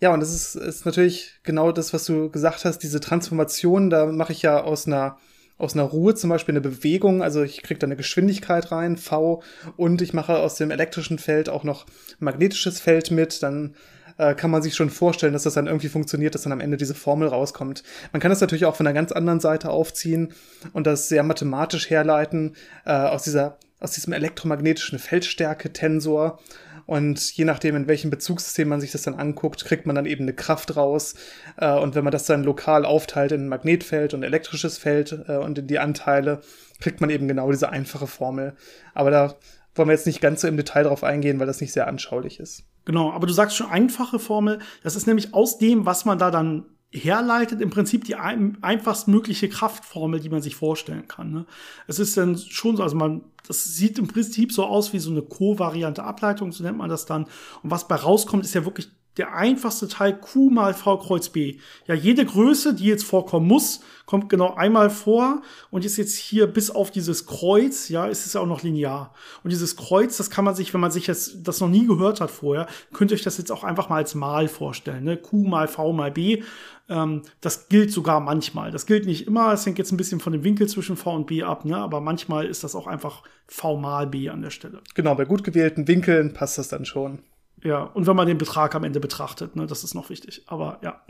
[0.00, 4.06] Ja, und das ist, ist natürlich genau das, was du gesagt hast, diese Transformation, da
[4.06, 5.18] mache ich ja aus einer
[5.58, 9.42] aus einer Ruhe zum Beispiel eine Bewegung, also ich kriege da eine Geschwindigkeit rein, V,
[9.76, 11.84] und ich mache aus dem elektrischen Feld auch noch
[12.20, 13.74] magnetisches Feld mit, dann
[14.18, 16.76] äh, kann man sich schon vorstellen, dass das dann irgendwie funktioniert, dass dann am Ende
[16.76, 17.82] diese Formel rauskommt.
[18.12, 20.34] Man kann das natürlich auch von einer ganz anderen Seite aufziehen
[20.72, 26.40] und das sehr mathematisch herleiten äh, aus dieser aus diesem elektromagnetischen Feldstärke-Tensor.
[26.86, 30.22] Und je nachdem, in welchem Bezugssystem man sich das dann anguckt, kriegt man dann eben
[30.22, 31.14] eine Kraft raus.
[31.58, 35.58] Äh, und wenn man das dann lokal aufteilt in Magnetfeld und elektrisches Feld äh, und
[35.58, 36.40] in die Anteile,
[36.80, 38.54] kriegt man eben genau diese einfache Formel.
[38.94, 39.36] Aber da
[39.74, 42.40] wollen wir jetzt nicht ganz so im Detail drauf eingehen, weil das nicht sehr anschaulich
[42.40, 42.64] ist.
[42.88, 44.60] Genau, aber du sagst schon einfache Formel.
[44.82, 49.08] Das ist nämlich aus dem, was man da dann herleitet, im Prinzip die ein, einfachst
[49.08, 51.30] mögliche Kraftformel, die man sich vorstellen kann.
[51.30, 51.46] Ne?
[51.86, 55.10] Es ist dann schon so, also man, das sieht im Prinzip so aus wie so
[55.10, 57.24] eine kovariante Ableitung, so nennt man das dann.
[57.62, 58.88] Und was bei rauskommt, ist ja wirklich
[59.18, 61.58] der einfachste Teil Q mal V Kreuz B.
[61.86, 66.46] Ja, jede Größe, die jetzt vorkommen muss, kommt genau einmal vor und ist jetzt hier
[66.46, 69.12] bis auf dieses Kreuz, ja, ist es ja auch noch linear.
[69.44, 72.20] Und dieses Kreuz, das kann man sich, wenn man sich jetzt das noch nie gehört
[72.20, 75.04] hat vorher, könnt ihr euch das jetzt auch einfach mal als Mal vorstellen.
[75.04, 75.16] Ne?
[75.18, 76.42] Q mal V mal B.
[76.88, 78.70] Ähm, das gilt sogar manchmal.
[78.70, 79.52] Das gilt nicht immer.
[79.52, 81.76] Es hängt jetzt ein bisschen von dem Winkel zwischen V und B ab, ne?
[81.76, 84.80] aber manchmal ist das auch einfach V mal B an der Stelle.
[84.94, 87.18] Genau, bei gut gewählten Winkeln passt das dann schon.
[87.64, 90.44] Ja, und wenn man den Betrag am Ende betrachtet, ne, das ist noch wichtig.
[90.46, 91.04] Aber ja.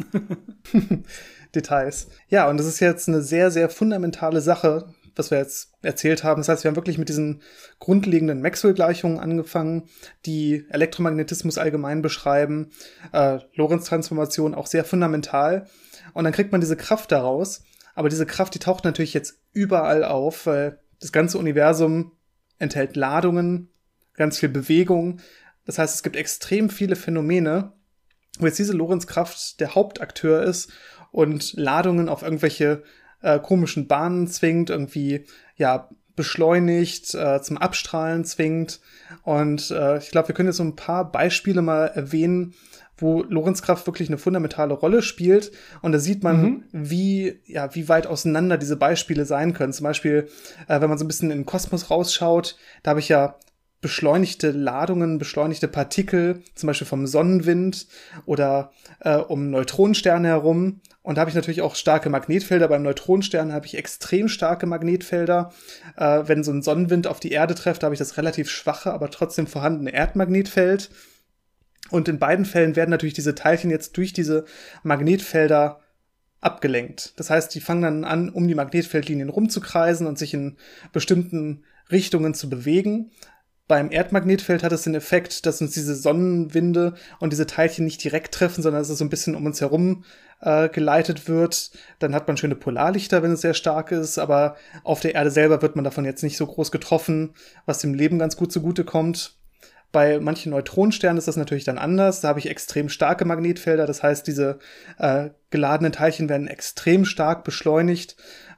[1.55, 2.09] Details.
[2.29, 4.87] Ja, und das ist jetzt eine sehr, sehr fundamentale Sache,
[5.17, 6.41] was wir jetzt erzählt haben.
[6.41, 7.43] Das heißt, wir haben wirklich mit diesen
[7.81, 9.89] grundlegenden Maxwell-Gleichungen angefangen,
[10.27, 12.71] die Elektromagnetismus allgemein beschreiben,
[13.13, 15.67] äh, Lorentz-Transformation auch sehr fundamental.
[16.15, 17.65] Und dann kriegt man diese Kraft daraus.
[17.95, 22.13] Aber diese Kraft, die taucht natürlich jetzt überall auf, weil das ganze Universum
[22.59, 23.73] enthält Ladungen,
[24.15, 25.21] ganz viel Bewegung.
[25.69, 27.73] Das heißt, es gibt extrem viele Phänomene,
[28.39, 30.73] wo jetzt diese Lorenzkraft der Hauptakteur ist
[31.13, 32.85] und Ladungen auf irgendwelche
[33.21, 38.81] äh, komischen Bahnen zwingt, irgendwie ja beschleunigt, äh, zum Abstrahlen zwingt.
[39.25, 42.55] Und äh, ich glaube, wir können jetzt so ein paar Beispiele mal erwähnen,
[42.97, 45.53] wo Lorenzkraft wirklich eine fundamentale Rolle spielt.
[45.83, 46.65] Und da sieht man, mhm.
[46.73, 49.75] wie, ja, wie weit auseinander diese Beispiele sein können.
[49.75, 50.31] Zum Beispiel,
[50.67, 53.37] äh, wenn man so ein bisschen in den Kosmos rausschaut, da habe ich ja
[53.81, 57.87] beschleunigte Ladungen, beschleunigte Partikel, zum Beispiel vom Sonnenwind
[58.27, 60.81] oder äh, um Neutronensterne herum.
[61.03, 62.69] Und da habe ich natürlich auch starke Magnetfelder.
[62.69, 65.53] Beim Neutronenstern habe ich extrem starke Magnetfelder.
[65.97, 69.11] Äh, wenn so ein Sonnenwind auf die Erde trifft, habe ich das relativ schwache, aber
[69.11, 70.91] trotzdem vorhandene Erdmagnetfeld.
[71.91, 74.45] Und in beiden Fällen werden natürlich diese Teilchen jetzt durch diese
[74.83, 75.81] Magnetfelder
[76.41, 77.15] abgelenkt.
[77.17, 80.57] Das heißt, die fangen dann an, um die Magnetfeldlinien rumzukreisen und sich in
[80.93, 83.11] bestimmten Richtungen zu bewegen.
[83.69, 88.33] Beim Erdmagnetfeld hat es den Effekt, dass uns diese Sonnenwinde und diese Teilchen nicht direkt
[88.33, 90.05] treffen, sondern dass es so ein bisschen um uns herum
[90.41, 91.71] äh, geleitet wird.
[91.99, 95.61] Dann hat man schöne Polarlichter, wenn es sehr stark ist, aber auf der Erde selber
[95.61, 97.35] wird man davon jetzt nicht so groß getroffen,
[97.67, 99.37] was dem Leben ganz gut zugute kommt.
[99.93, 102.21] Bei manchen Neutronensternen ist das natürlich dann anders.
[102.21, 103.87] Da habe ich extrem starke Magnetfelder.
[103.87, 104.59] Das heißt, diese
[104.99, 108.17] äh, geladenen Teilchen werden extrem stark beschleunigt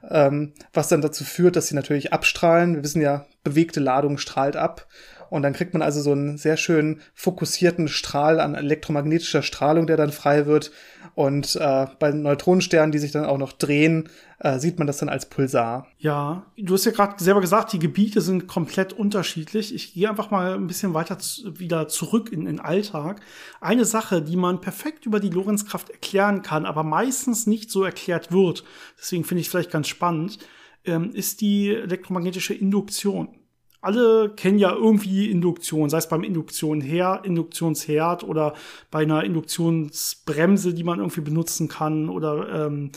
[0.08, 2.74] ähm, was dann dazu führt, dass sie natürlich abstrahlen.
[2.76, 4.86] Wir wissen ja, bewegte Ladung strahlt ab.
[5.30, 9.96] Und dann kriegt man also so einen sehr schön fokussierten Strahl an elektromagnetischer Strahlung, der
[9.96, 10.72] dann frei wird.
[11.14, 14.08] Und äh, bei Neutronensternen, die sich dann auch noch drehen,
[14.40, 15.86] äh, sieht man das dann als Pulsar.
[15.98, 19.74] Ja, du hast ja gerade selber gesagt, die Gebiete sind komplett unterschiedlich.
[19.74, 23.20] Ich gehe einfach mal ein bisschen weiter wieder zurück in den Alltag.
[23.60, 28.32] Eine Sache, die man perfekt über die Lorenzkraft erklären kann, aber meistens nicht so erklärt
[28.32, 28.64] wird,
[28.98, 30.38] deswegen finde ich es vielleicht ganz spannend,
[30.84, 33.39] ähm, ist die elektromagnetische Induktion
[33.80, 38.54] alle kennen ja irgendwie Induktion, sei es beim Induktionsherd, Induktionsherd oder
[38.90, 42.90] bei einer Induktionsbremse, die man irgendwie benutzen kann oder ähm,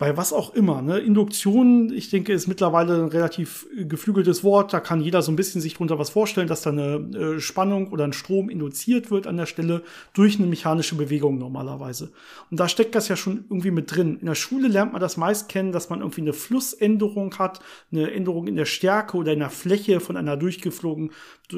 [0.00, 0.80] bei was auch immer.
[0.80, 0.98] Ne?
[0.98, 4.72] Induktion, ich denke, ist mittlerweile ein relativ geflügeltes Wort.
[4.72, 7.92] Da kann jeder so ein bisschen sich drunter was vorstellen, dass da eine äh, Spannung
[7.92, 9.82] oder ein Strom induziert wird an der Stelle
[10.14, 12.12] durch eine mechanische Bewegung normalerweise.
[12.50, 14.16] Und da steckt das ja schon irgendwie mit drin.
[14.20, 17.60] In der Schule lernt man das meist kennen, dass man irgendwie eine Flussänderung hat,
[17.92, 21.10] eine Änderung in der Stärke oder in der Fläche von einer durchgeflogen,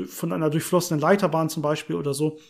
[0.08, 2.40] von einer durchflossenen Leiterbahn zum Beispiel oder so.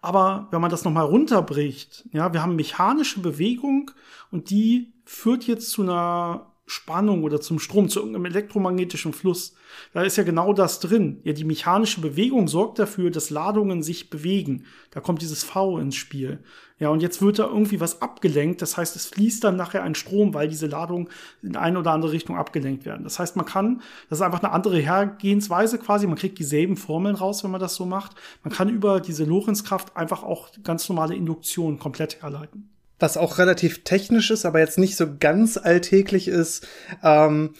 [0.00, 3.90] Aber wenn man das nochmal runterbricht, ja, wir haben mechanische Bewegung
[4.30, 9.54] und die führt jetzt zu einer Spannung oder zum Strom, zu irgendeinem elektromagnetischen Fluss.
[9.92, 11.20] Da ist ja genau das drin.
[11.24, 14.64] Ja, die mechanische Bewegung sorgt dafür, dass Ladungen sich bewegen.
[14.92, 16.44] Da kommt dieses V ins Spiel.
[16.80, 18.62] Ja, und jetzt wird da irgendwie was abgelenkt.
[18.62, 21.08] Das heißt, es fließt dann nachher ein Strom, weil diese Ladungen
[21.42, 23.04] in eine oder andere Richtung abgelenkt werden.
[23.04, 26.06] Das heißt, man kann, das ist einfach eine andere Hergehensweise quasi.
[26.06, 28.16] Man kriegt dieselben Formeln raus, wenn man das so macht.
[28.42, 32.70] Man kann über diese Lorenzkraft einfach auch ganz normale Induktion komplett herleiten
[33.02, 36.68] was auch relativ technisch ist, aber jetzt nicht so ganz alltäglich ist,
[37.02, 37.54] ähm,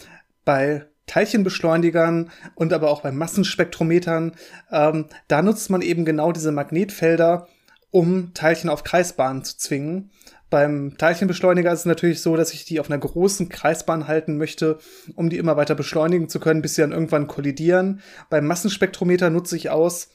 [0.45, 4.33] bei Teilchenbeschleunigern und aber auch bei Massenspektrometern,
[4.71, 7.49] ähm, da nutzt man eben genau diese Magnetfelder,
[7.91, 10.11] um Teilchen auf Kreisbahnen zu zwingen.
[10.49, 14.79] Beim Teilchenbeschleuniger ist es natürlich so, dass ich die auf einer großen Kreisbahn halten möchte,
[15.15, 18.01] um die immer weiter beschleunigen zu können, bis sie dann irgendwann kollidieren.
[18.31, 20.09] Beim Massenspektrometer nutze ich aus,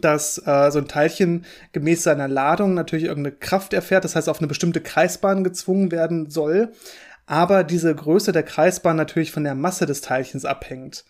[0.00, 4.38] dass äh, so ein Teilchen gemäß seiner Ladung natürlich irgendeine Kraft erfährt, das heißt auf
[4.38, 6.72] eine bestimmte Kreisbahn gezwungen werden soll,
[7.30, 11.04] aber diese Größe der Kreisbahn natürlich von der Masse des Teilchens abhängt.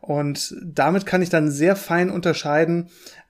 [0.00, 2.88] Und damit kann ich dann sehr fein unterscheiden,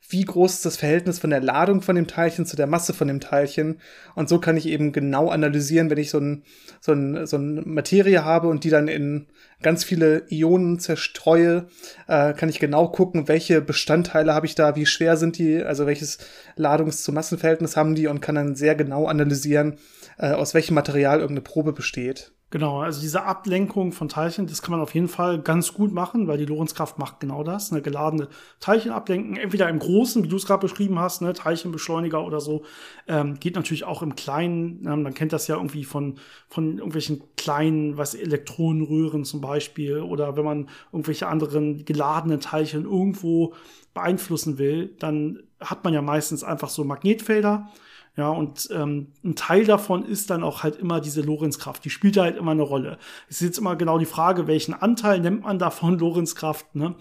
[0.09, 3.09] wie groß ist das Verhältnis von der Ladung von dem Teilchen zu der Masse von
[3.09, 3.81] dem Teilchen.
[4.15, 6.45] Und so kann ich eben genau analysieren, wenn ich so, ein,
[6.81, 9.27] so, ein, so eine Materie habe und die dann in
[9.61, 11.67] ganz viele Ionen zerstreue,
[12.07, 15.87] äh, kann ich genau gucken, welche Bestandteile habe ich da, wie schwer sind die, also
[15.87, 16.19] welches
[16.57, 19.79] Ladungs- zu Massenverhältnis haben die und kann dann sehr genau analysieren,
[20.17, 22.31] äh, aus welchem Material irgendeine Probe besteht.
[22.51, 26.29] Genau, also diese Ablenkung von Teilchen, das kann man auf jeden Fall ganz gut machen,
[26.29, 28.29] weil die Lorentzkraft macht genau das, eine geladene
[28.61, 32.63] Teilchen ablenken, entweder im Großen, wie du es gerade beschrieben hast, ne, Teilchenbeschleuniger oder so,
[33.09, 37.21] ähm, geht natürlich auch im Kleinen, ähm, man kennt das ja irgendwie von, von irgendwelchen
[37.37, 43.55] kleinen, was Elektronenröhren zum Beispiel, oder wenn man irgendwelche anderen geladenen Teilchen irgendwo
[43.93, 47.69] beeinflussen will, dann hat man ja meistens einfach so Magnetfelder,
[48.17, 51.85] ja, und ähm, ein Teil davon ist dann auch halt immer diese Lorenzkraft.
[51.85, 52.99] Die spielt da halt immer eine Rolle.
[53.29, 56.95] Es ist jetzt immer genau die Frage, welchen Anteil nimmt man davon Lorenzkraft, ne?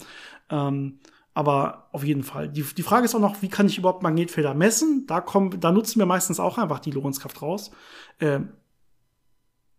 [0.50, 1.00] Ähm,
[1.34, 2.50] aber auf jeden Fall.
[2.50, 5.06] Die, die Frage ist auch noch, wie kann ich überhaupt Magnetfelder messen?
[5.06, 7.72] Da kommen, da nutzen wir meistens auch einfach die Lorenzkraft raus.
[8.20, 8.54] Ähm,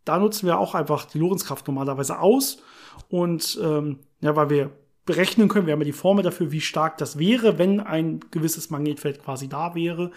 [0.04, 2.62] da nutzen wir auch einfach die Lorenzkraft normalerweise aus.
[3.08, 4.70] Und ähm, ja, weil wir
[5.06, 5.66] berechnen können.
[5.66, 9.48] Wir haben ja die Formel dafür, wie stark das wäre, wenn ein gewisses Magnetfeld quasi
[9.48, 10.10] da wäre.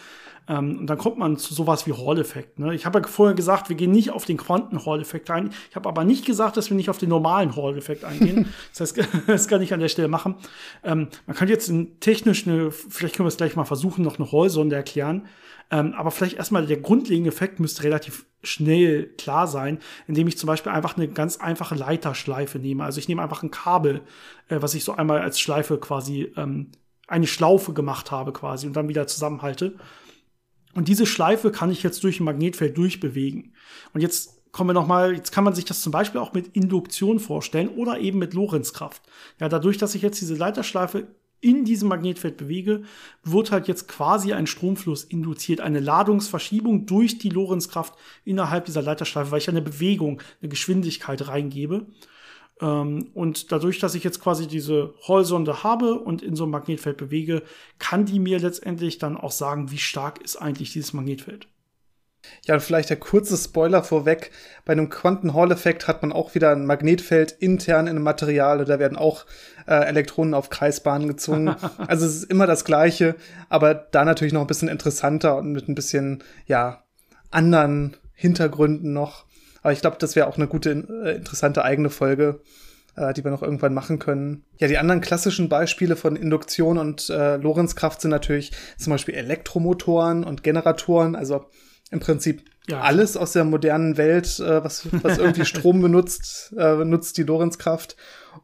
[0.47, 2.59] Ähm, und dann kommt man zu sowas wie Hall-Effekt.
[2.59, 2.73] Ne?
[2.73, 5.51] Ich habe ja vorher gesagt, wir gehen nicht auf den Quanten-Hall-Effekt ein.
[5.69, 8.47] Ich habe aber nicht gesagt, dass wir nicht auf den normalen Hall-Effekt eingehen.
[8.71, 10.35] das heißt, das kann ich an der Stelle machen.
[10.83, 14.31] Ähm, man könnte jetzt technisch eine, vielleicht können wir es gleich mal versuchen, noch eine
[14.31, 15.27] Hall-Sonde erklären.
[15.71, 20.47] Ähm, aber vielleicht erstmal der grundlegende Effekt müsste relativ schnell klar sein, indem ich zum
[20.47, 22.83] Beispiel einfach eine ganz einfache Leiterschleife nehme.
[22.83, 24.01] Also ich nehme einfach ein Kabel,
[24.47, 26.71] äh, was ich so einmal als Schleife quasi ähm,
[27.07, 29.77] eine Schlaufe gemacht habe quasi und dann wieder zusammenhalte.
[30.73, 33.53] Und diese Schleife kann ich jetzt durch ein Magnetfeld durchbewegen.
[33.93, 36.55] Und jetzt kommen wir noch mal, jetzt kann man sich das zum Beispiel auch mit
[36.55, 39.01] Induktion vorstellen oder eben mit Lorenzkraft.
[39.39, 41.07] Ja, dadurch, dass ich jetzt diese Leiterschleife
[41.41, 42.83] in diesem Magnetfeld bewege,
[43.23, 47.93] wird halt jetzt quasi ein Stromfluss induziert, eine Ladungsverschiebung durch die Lorenzkraft
[48.25, 51.85] innerhalb dieser Leiterschleife, weil ich eine Bewegung, eine Geschwindigkeit reingebe.
[52.61, 56.97] Ähm, und dadurch, dass ich jetzt quasi diese Hallsonde habe und in so einem Magnetfeld
[56.97, 57.43] bewege,
[57.77, 61.47] kann die mir letztendlich dann auch sagen, wie stark ist eigentlich dieses Magnetfeld.
[62.45, 64.31] Ja, und vielleicht der kurze Spoiler vorweg.
[64.65, 68.63] Bei einem Quanten-Hall-Effekt hat man auch wieder ein Magnetfeld intern in einem Material.
[68.65, 69.25] Da werden auch
[69.67, 71.49] äh, Elektronen auf Kreisbahnen gezogen.
[71.77, 73.15] also es ist immer das Gleiche,
[73.49, 76.83] aber da natürlich noch ein bisschen interessanter und mit ein bisschen, ja,
[77.31, 79.25] anderen Hintergründen noch.
[79.61, 82.41] Aber ich glaube, das wäre auch eine gute, äh, interessante eigene Folge,
[82.95, 84.43] äh, die wir noch irgendwann machen können.
[84.57, 90.23] Ja, die anderen klassischen Beispiele von Induktion und äh, Lorenzkraft sind natürlich zum Beispiel Elektromotoren
[90.23, 91.15] und Generatoren.
[91.15, 91.45] Also
[91.91, 92.81] im Prinzip ja.
[92.81, 97.95] alles aus der modernen Welt, äh, was, was irgendwie Strom benutzt, äh, nutzt die Lorenzkraft.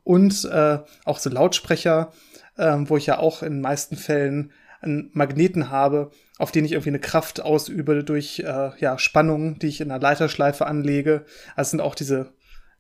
[0.03, 2.11] Und äh, auch so Lautsprecher,
[2.57, 6.73] äh, wo ich ja auch in den meisten Fällen einen Magneten habe, auf den ich
[6.73, 11.25] irgendwie eine Kraft ausübe durch äh, ja, Spannungen, die ich in einer Leiterschleife anlege.
[11.55, 12.33] Also sind auch diese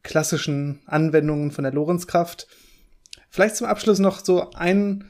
[0.03, 2.47] klassischen Anwendungen von der Lorenzkraft.
[3.29, 5.05] Vielleicht zum Abschluss noch so ein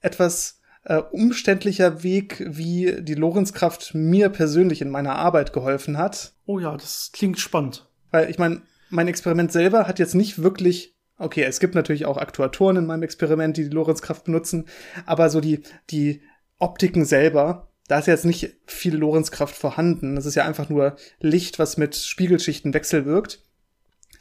[0.00, 0.57] etwas
[0.88, 6.32] äh, umständlicher Weg, wie die Lorenzkraft mir persönlich in meiner Arbeit geholfen hat.
[6.46, 7.88] Oh ja, das klingt spannend.
[8.10, 12.16] Weil ich meine, mein Experiment selber hat jetzt nicht wirklich Okay, es gibt natürlich auch
[12.16, 14.66] Aktuatoren in meinem Experiment, die die Lorenzkraft benutzen,
[15.04, 16.22] aber so die, die
[16.58, 20.14] Optiken selber, da ist jetzt nicht viel Lorenzkraft vorhanden.
[20.14, 23.42] Das ist ja einfach nur Licht, was mit Spiegelschichten wechselwirkt.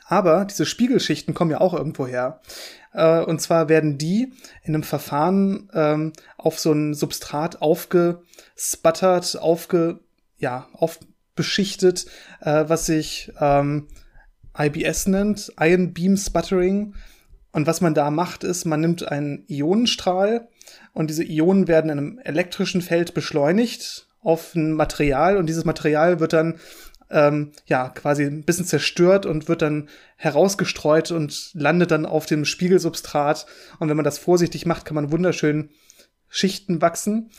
[0.07, 2.41] Aber diese Spiegelschichten kommen ja auch irgendwo her.
[2.97, 4.33] Äh, und zwar werden die
[4.63, 9.99] in einem Verfahren ähm, auf so ein Substrat aufgesputtert, aufge,
[10.37, 12.07] ja, aufbeschichtet,
[12.41, 13.87] äh, was sich ähm,
[14.57, 16.95] IBS nennt, Ion Beam Sputtering.
[17.51, 20.47] Und was man da macht, ist, man nimmt einen Ionenstrahl
[20.93, 26.19] und diese Ionen werden in einem elektrischen Feld beschleunigt auf ein Material und dieses Material
[26.19, 26.59] wird dann
[27.09, 32.45] ähm, ja quasi ein bisschen zerstört und wird dann herausgestreut und landet dann auf dem
[32.45, 33.45] Spiegelsubstrat.
[33.79, 35.69] Und wenn man das vorsichtig macht, kann man wunderschön
[36.27, 37.31] Schichten wachsen.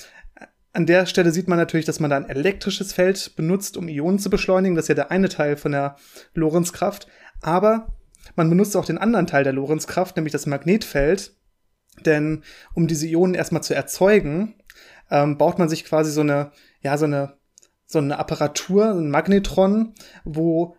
[0.73, 4.19] An der Stelle sieht man natürlich, dass man da ein elektrisches Feld benutzt, um Ionen
[4.19, 4.77] zu beschleunigen.
[4.77, 5.97] Das ist ja der eine Teil von der
[6.35, 7.09] Lorenzkraft.
[7.41, 7.95] Aber
[8.37, 11.35] man benutzt auch den anderen Teil der Lorenzkraft, nämlich das Magnetfeld.
[12.05, 12.45] Denn
[12.75, 14.55] um diese Ionen erstmal zu erzeugen,
[15.11, 17.38] ähm, baut man sich quasi so eine, ja, so eine
[17.89, 20.77] so eine Apparatur, ein Magnetron, wo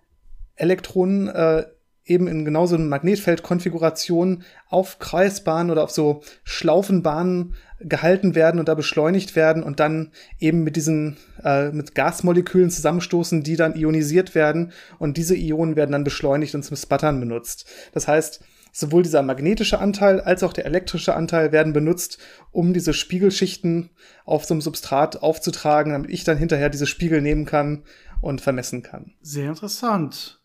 [0.55, 1.65] Elektronen äh,
[2.05, 8.67] eben in genau so einer Magnetfeldkonfiguration auf Kreisbahnen oder auf so Schlaufenbahnen gehalten werden und
[8.67, 14.35] da beschleunigt werden und dann eben mit diesen äh, mit Gasmolekülen zusammenstoßen, die dann ionisiert
[14.35, 17.65] werden und diese Ionen werden dann beschleunigt und zum Sputtern benutzt.
[17.93, 18.41] Das heißt,
[18.71, 22.19] sowohl dieser magnetische Anteil als auch der elektrische Anteil werden benutzt,
[22.51, 23.89] um diese Spiegelschichten
[24.25, 27.83] auf so einem Substrat aufzutragen, damit ich dann hinterher diese Spiegel nehmen kann
[28.21, 29.13] und vermessen kann.
[29.21, 30.39] Sehr interessant.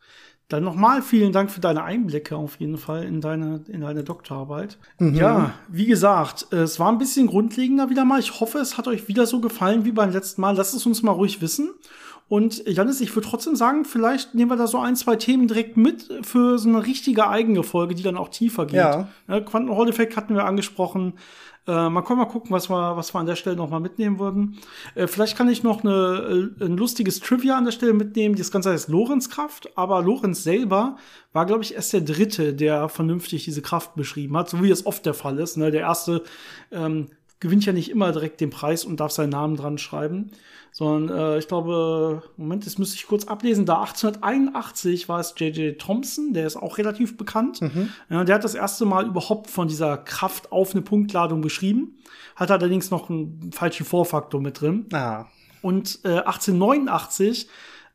[0.49, 4.79] Dann nochmal vielen Dank für deine Einblicke auf jeden Fall in deine, in deine Doktorarbeit.
[4.99, 5.15] Mhm.
[5.15, 8.21] Ja, wie gesagt, es war ein bisschen grundlegender wieder mal.
[8.21, 10.55] Ich hoffe, es hat euch wieder so gefallen wie beim letzten Mal.
[10.55, 11.71] Lasst es uns mal ruhig wissen.
[12.29, 15.77] Und Janis, ich würde trotzdem sagen, vielleicht nehmen wir da so ein, zwei Themen direkt
[15.77, 18.77] mit für so eine richtige eigene Folge, die dann auch tiefer geht.
[18.77, 19.09] Ja.
[19.29, 21.15] ja Quanten Hall Effect hatten wir angesprochen.
[21.67, 24.19] Äh, man kann mal gucken, was wir, was wir an der Stelle noch mal mitnehmen
[24.19, 24.59] würden.
[24.95, 28.37] Äh, vielleicht kann ich noch eine, äh, ein lustiges Trivia an der Stelle mitnehmen.
[28.37, 30.97] Das Ganze heißt Lorenzkraft, aber Lorenz selber
[31.33, 34.87] war, glaube ich, erst der Dritte, der vernünftig diese Kraft beschrieben hat, so wie es
[34.87, 35.57] oft der Fall ist.
[35.57, 35.71] Ne?
[35.71, 36.23] Der Erste
[36.71, 37.09] ähm,
[37.45, 40.33] gewinnt ja nicht immer direkt den Preis und darf seinen Namen dran schreiben
[40.75, 43.65] sondern äh, ich glaube, Moment, das müsste ich kurz ablesen.
[43.65, 45.79] Da 1881 war es J.J.
[45.79, 47.63] Thompson, der ist auch relativ bekannt.
[47.63, 47.91] Mhm.
[48.11, 51.97] Ja, der hat das erste Mal überhaupt von dieser Kraft auf eine Punktladung beschrieben,
[52.35, 54.87] hat allerdings noch einen falschen Vorfaktor mit drin.
[54.93, 55.27] Ah.
[55.63, 57.49] Und äh, 1889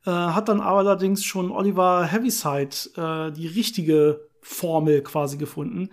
[0.05, 5.89] äh, hat dann allerdings schon Oliver Heaviside äh, die richtige Formel quasi gefunden.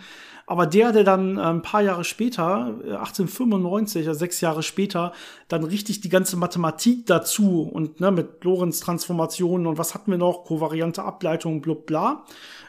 [0.47, 5.13] Aber der, der dann äh, ein paar Jahre später, 1895, also sechs Jahre später,
[5.49, 10.45] dann richtig die ganze Mathematik dazu und ne, mit Lorentz-Transformationen und was hatten wir noch,
[10.45, 12.25] kovariante Ableitung, blub bla,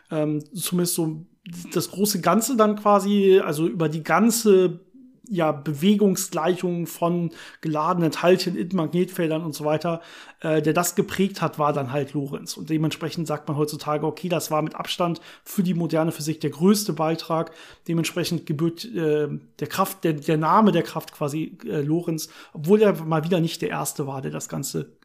[0.09, 1.25] ähm, zumindest so
[1.73, 4.79] das große Ganze dann quasi, also über die ganze
[5.29, 10.01] ja, Bewegungsgleichungen von geladenen Teilchen in Magnetfeldern und so weiter,
[10.41, 12.57] äh, der das geprägt hat, war dann halt Lorenz.
[12.57, 16.51] Und dementsprechend sagt man heutzutage, okay, das war mit Abstand für die moderne Physik der
[16.51, 17.51] größte Beitrag.
[17.87, 19.27] Dementsprechend gebührt äh,
[19.59, 23.61] der Kraft, der, der Name der Kraft quasi äh, Lorenz, obwohl er mal wieder nicht
[23.61, 24.97] der erste war, der das Ganze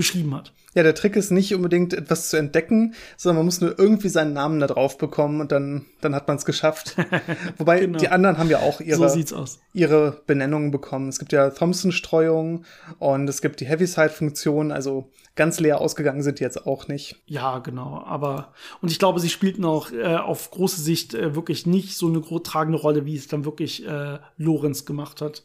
[0.00, 0.54] beschrieben hat.
[0.74, 4.32] Ja, der Trick ist nicht unbedingt etwas zu entdecken, sondern man muss nur irgendwie seinen
[4.32, 6.96] Namen da drauf bekommen und dann, dann hat man es geschafft.
[7.58, 7.98] Wobei genau.
[7.98, 9.44] die anderen haben ja auch ihre, so
[9.74, 11.10] ihre Benennungen bekommen.
[11.10, 12.64] Es gibt ja Thomson-Streuung
[12.98, 17.16] und es gibt die Heaviside-Funktion, also ganz leer ausgegangen sind die jetzt auch nicht.
[17.26, 18.02] Ja, genau.
[18.06, 22.06] Aber, und ich glaube, sie spielten auch äh, auf große Sicht äh, wirklich nicht so
[22.06, 25.42] eine tragende Rolle, wie es dann wirklich äh, Lorenz gemacht hat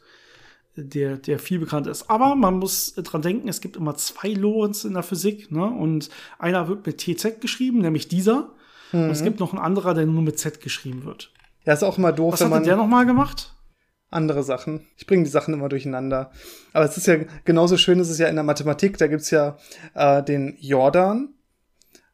[0.76, 2.10] der, der viel bekannt ist.
[2.10, 5.66] Aber man muss dran denken, es gibt immer zwei Lorenz in der Physik, ne?
[5.66, 8.54] Und einer wird mit TZ geschrieben, nämlich dieser.
[8.92, 9.04] Mhm.
[9.04, 9.26] Und es mhm.
[9.26, 11.32] gibt noch einen anderer, der nur mit Z geschrieben wird.
[11.66, 12.62] Ja, ist auch immer doof, Was wenn man.
[12.62, 13.54] Was hat der nochmal gemacht?
[14.12, 14.86] Andere Sachen.
[14.98, 16.32] Ich bringe die Sachen immer durcheinander.
[16.74, 19.58] Aber es ist ja genauso schön, ist es ja in der Mathematik, da gibt's ja
[19.94, 21.30] äh, den Jordan,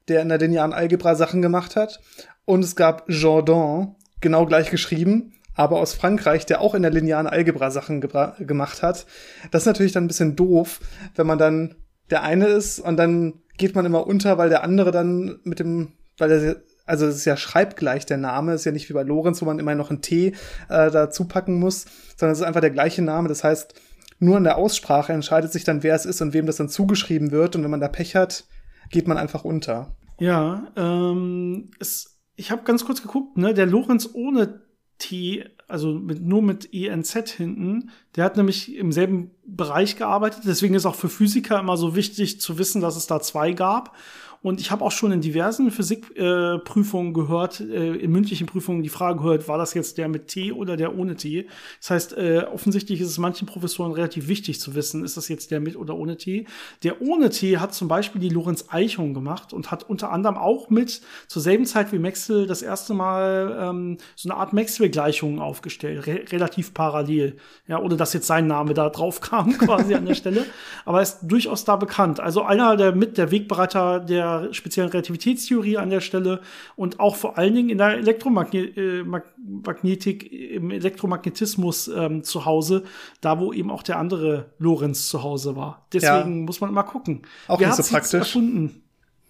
[0.07, 1.99] der in der linearen Algebra Sachen gemacht hat.
[2.45, 7.27] Und es gab Jordan, genau gleich geschrieben, aber aus Frankreich, der auch in der linearen
[7.27, 9.05] Algebra Sachen gemacht hat.
[9.51, 10.79] Das ist natürlich dann ein bisschen doof,
[11.15, 11.75] wenn man dann
[12.09, 15.93] der eine ist und dann geht man immer unter, weil der andere dann mit dem,
[16.17, 16.55] weil der,
[16.87, 19.59] also es ist ja schreibgleich der Name, ist ja nicht wie bei Lorenz, wo man
[19.59, 20.29] immer noch ein T
[20.67, 21.85] äh, dazu packen muss,
[22.17, 23.29] sondern es ist einfach der gleiche Name.
[23.29, 23.75] Das heißt,
[24.17, 27.29] nur in der Aussprache entscheidet sich dann, wer es ist und wem das dann zugeschrieben
[27.29, 27.55] wird.
[27.55, 28.45] Und wenn man da Pech hat,
[28.89, 29.95] geht man einfach unter.
[30.19, 34.61] Ja, ähm, es, ich habe ganz kurz geguckt, ne, der Lorenz ohne
[35.01, 37.89] T, also mit, nur mit ENZ hinten.
[38.15, 40.43] Der hat nämlich im selben Bereich gearbeitet.
[40.45, 43.95] Deswegen ist auch für Physiker immer so wichtig zu wissen, dass es da zwei gab.
[44.43, 48.89] Und ich habe auch schon in diversen Physikprüfungen äh, gehört, äh, in mündlichen Prüfungen die
[48.89, 51.47] Frage gehört, war das jetzt der mit T oder der ohne T?
[51.79, 55.51] Das heißt, äh, offensichtlich ist es manchen Professoren relativ wichtig zu wissen, ist das jetzt
[55.51, 56.45] der mit oder ohne T?
[56.83, 61.01] Der ohne T hat zum Beispiel die Lorenz-Eichung gemacht und hat unter anderem auch mit
[61.27, 66.21] zur selben Zeit wie Maxwell das erste Mal ähm, so eine Art Maxwell-Gleichungen aufgestellt, re
[66.31, 67.37] relativ parallel.
[67.67, 70.45] Ja, ohne dass jetzt sein Name da drauf kam, quasi an der Stelle.
[70.85, 72.19] Aber er ist durchaus da bekannt.
[72.19, 76.41] Also einer der mit der Wegbereiter der speziellen Relativitätstheorie an der Stelle
[76.75, 82.83] und auch vor allen Dingen in der Elektromagnetik, äh, im Elektromagnetismus ähm, zu Hause,
[83.21, 85.87] da wo eben auch der andere Lorenz zu Hause war.
[85.93, 86.45] Deswegen ja.
[86.45, 87.21] muss man mal gucken.
[87.47, 88.19] Auch Wer nicht so praktisch.
[88.19, 88.80] Erfunden?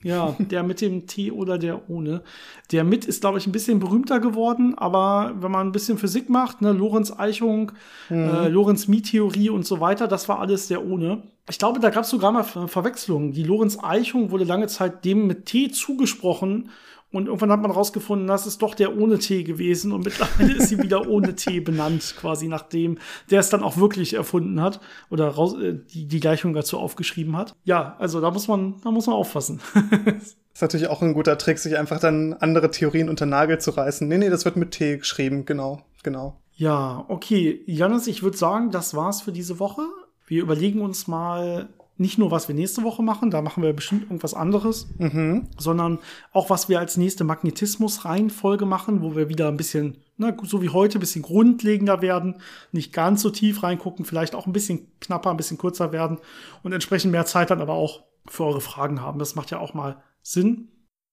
[0.04, 2.24] Ja, der mit dem T oder der ohne.
[2.72, 6.30] Der mit ist, glaube ich, ein bisschen berühmter geworden, aber wenn man ein bisschen Physik
[6.30, 7.72] macht, ne, Lorenz-Eichung,
[8.10, 8.30] mhm.
[8.30, 11.24] äh, Lorenz-Mie-Theorie und so weiter, das war alles der ohne.
[11.50, 13.34] Ich glaube, da gab es sogar mal Ver Verwechslungen.
[13.34, 16.70] Die Lorenz-Eichung wurde lange Zeit dem mit T zugesprochen
[17.12, 20.70] und irgendwann hat man rausgefunden, das ist doch der ohne T gewesen und mittlerweile ist
[20.70, 22.98] sie wieder ohne T benannt, quasi nachdem
[23.30, 27.36] der es dann auch wirklich erfunden hat oder raus, äh, die, die Gleichung dazu aufgeschrieben
[27.36, 27.56] hat.
[27.64, 29.60] Ja, also da muss man, da muss man aufpassen.
[30.06, 33.72] das ist natürlich auch ein guter Trick, sich einfach dann andere Theorien unter Nagel zu
[33.72, 34.08] reißen.
[34.08, 36.38] Nee, nee, das wird mit T geschrieben, genau, genau.
[36.56, 37.62] Ja, okay.
[37.66, 39.82] Janis, ich würde sagen, das war's für diese Woche.
[40.28, 44.04] Wir überlegen uns mal, nicht nur, was wir nächste Woche machen, da machen wir bestimmt
[44.04, 45.48] irgendwas anderes, Mhm.
[45.58, 46.00] sondern
[46.34, 50.70] auch, was wir als nächste Magnetismus-Reihenfolge machen, wo wir wieder ein bisschen, na, so wie
[50.70, 55.30] heute, ein bisschen grundlegender werden, nicht ganz so tief reingucken, vielleicht auch ein bisschen knapper,
[55.32, 56.18] ein bisschen kürzer werden
[56.64, 59.20] und entsprechend mehr Zeit dann aber auch für eure Fragen haben.
[59.20, 60.70] Das macht ja auch mal Sinn.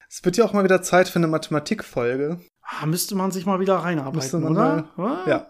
[0.08, 2.40] Es wird ja auch mal wieder Zeit für eine Mathematikfolge.
[2.62, 4.84] Ah, müsste man sich mal wieder reinarbeiten, Müsste man oder?
[4.96, 5.28] Ah.
[5.28, 5.46] Ja.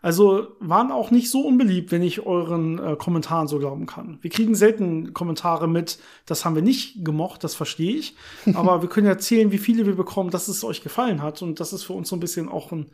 [0.00, 4.18] Also waren auch nicht so unbeliebt, wenn ich euren äh, Kommentaren so glauben kann.
[4.20, 8.14] Wir kriegen selten Kommentare mit, das haben wir nicht gemocht, das verstehe ich.
[8.54, 11.42] Aber wir können erzählen, wie viele wir bekommen, dass es euch gefallen hat.
[11.42, 12.86] Und das ist für uns so ein bisschen auch ein,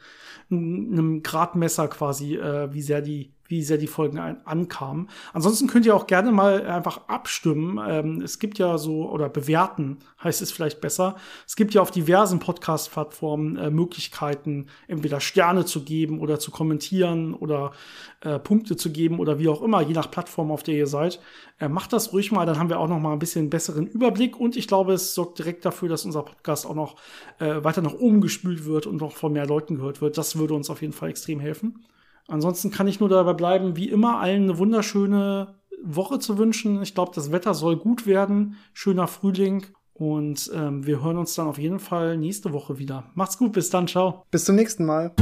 [0.50, 5.08] ein, ein Gradmesser quasi, äh, wie sehr die wie sehr die Folgen ankamen.
[5.32, 7.80] Ansonsten könnt ihr auch gerne mal einfach abstimmen.
[7.86, 11.16] Ähm, es gibt ja so, oder bewerten heißt es vielleicht besser.
[11.46, 17.34] Es gibt ja auf diversen Podcast-Plattformen äh, Möglichkeiten, entweder Sterne zu geben oder zu kommentieren
[17.34, 17.72] oder
[18.20, 21.20] äh, Punkte zu geben oder wie auch immer, je nach Plattform, auf der ihr seid.
[21.60, 24.40] Äh, macht das ruhig mal, dann haben wir auch noch mal ein bisschen besseren Überblick
[24.40, 26.96] und ich glaube, es sorgt direkt dafür, dass unser Podcast auch noch
[27.38, 30.16] äh, weiter nach oben gespült wird und noch von mehr Leuten gehört wird.
[30.16, 31.84] Das würde uns auf jeden Fall extrem helfen.
[32.28, 36.82] Ansonsten kann ich nur dabei bleiben, wie immer allen eine wunderschöne Woche zu wünschen.
[36.82, 38.56] Ich glaube, das Wetter soll gut werden.
[38.72, 39.66] Schöner Frühling.
[39.92, 43.04] Und ähm, wir hören uns dann auf jeden Fall nächste Woche wieder.
[43.14, 44.24] Macht's gut, bis dann, ciao.
[44.30, 45.14] Bis zum nächsten Mal.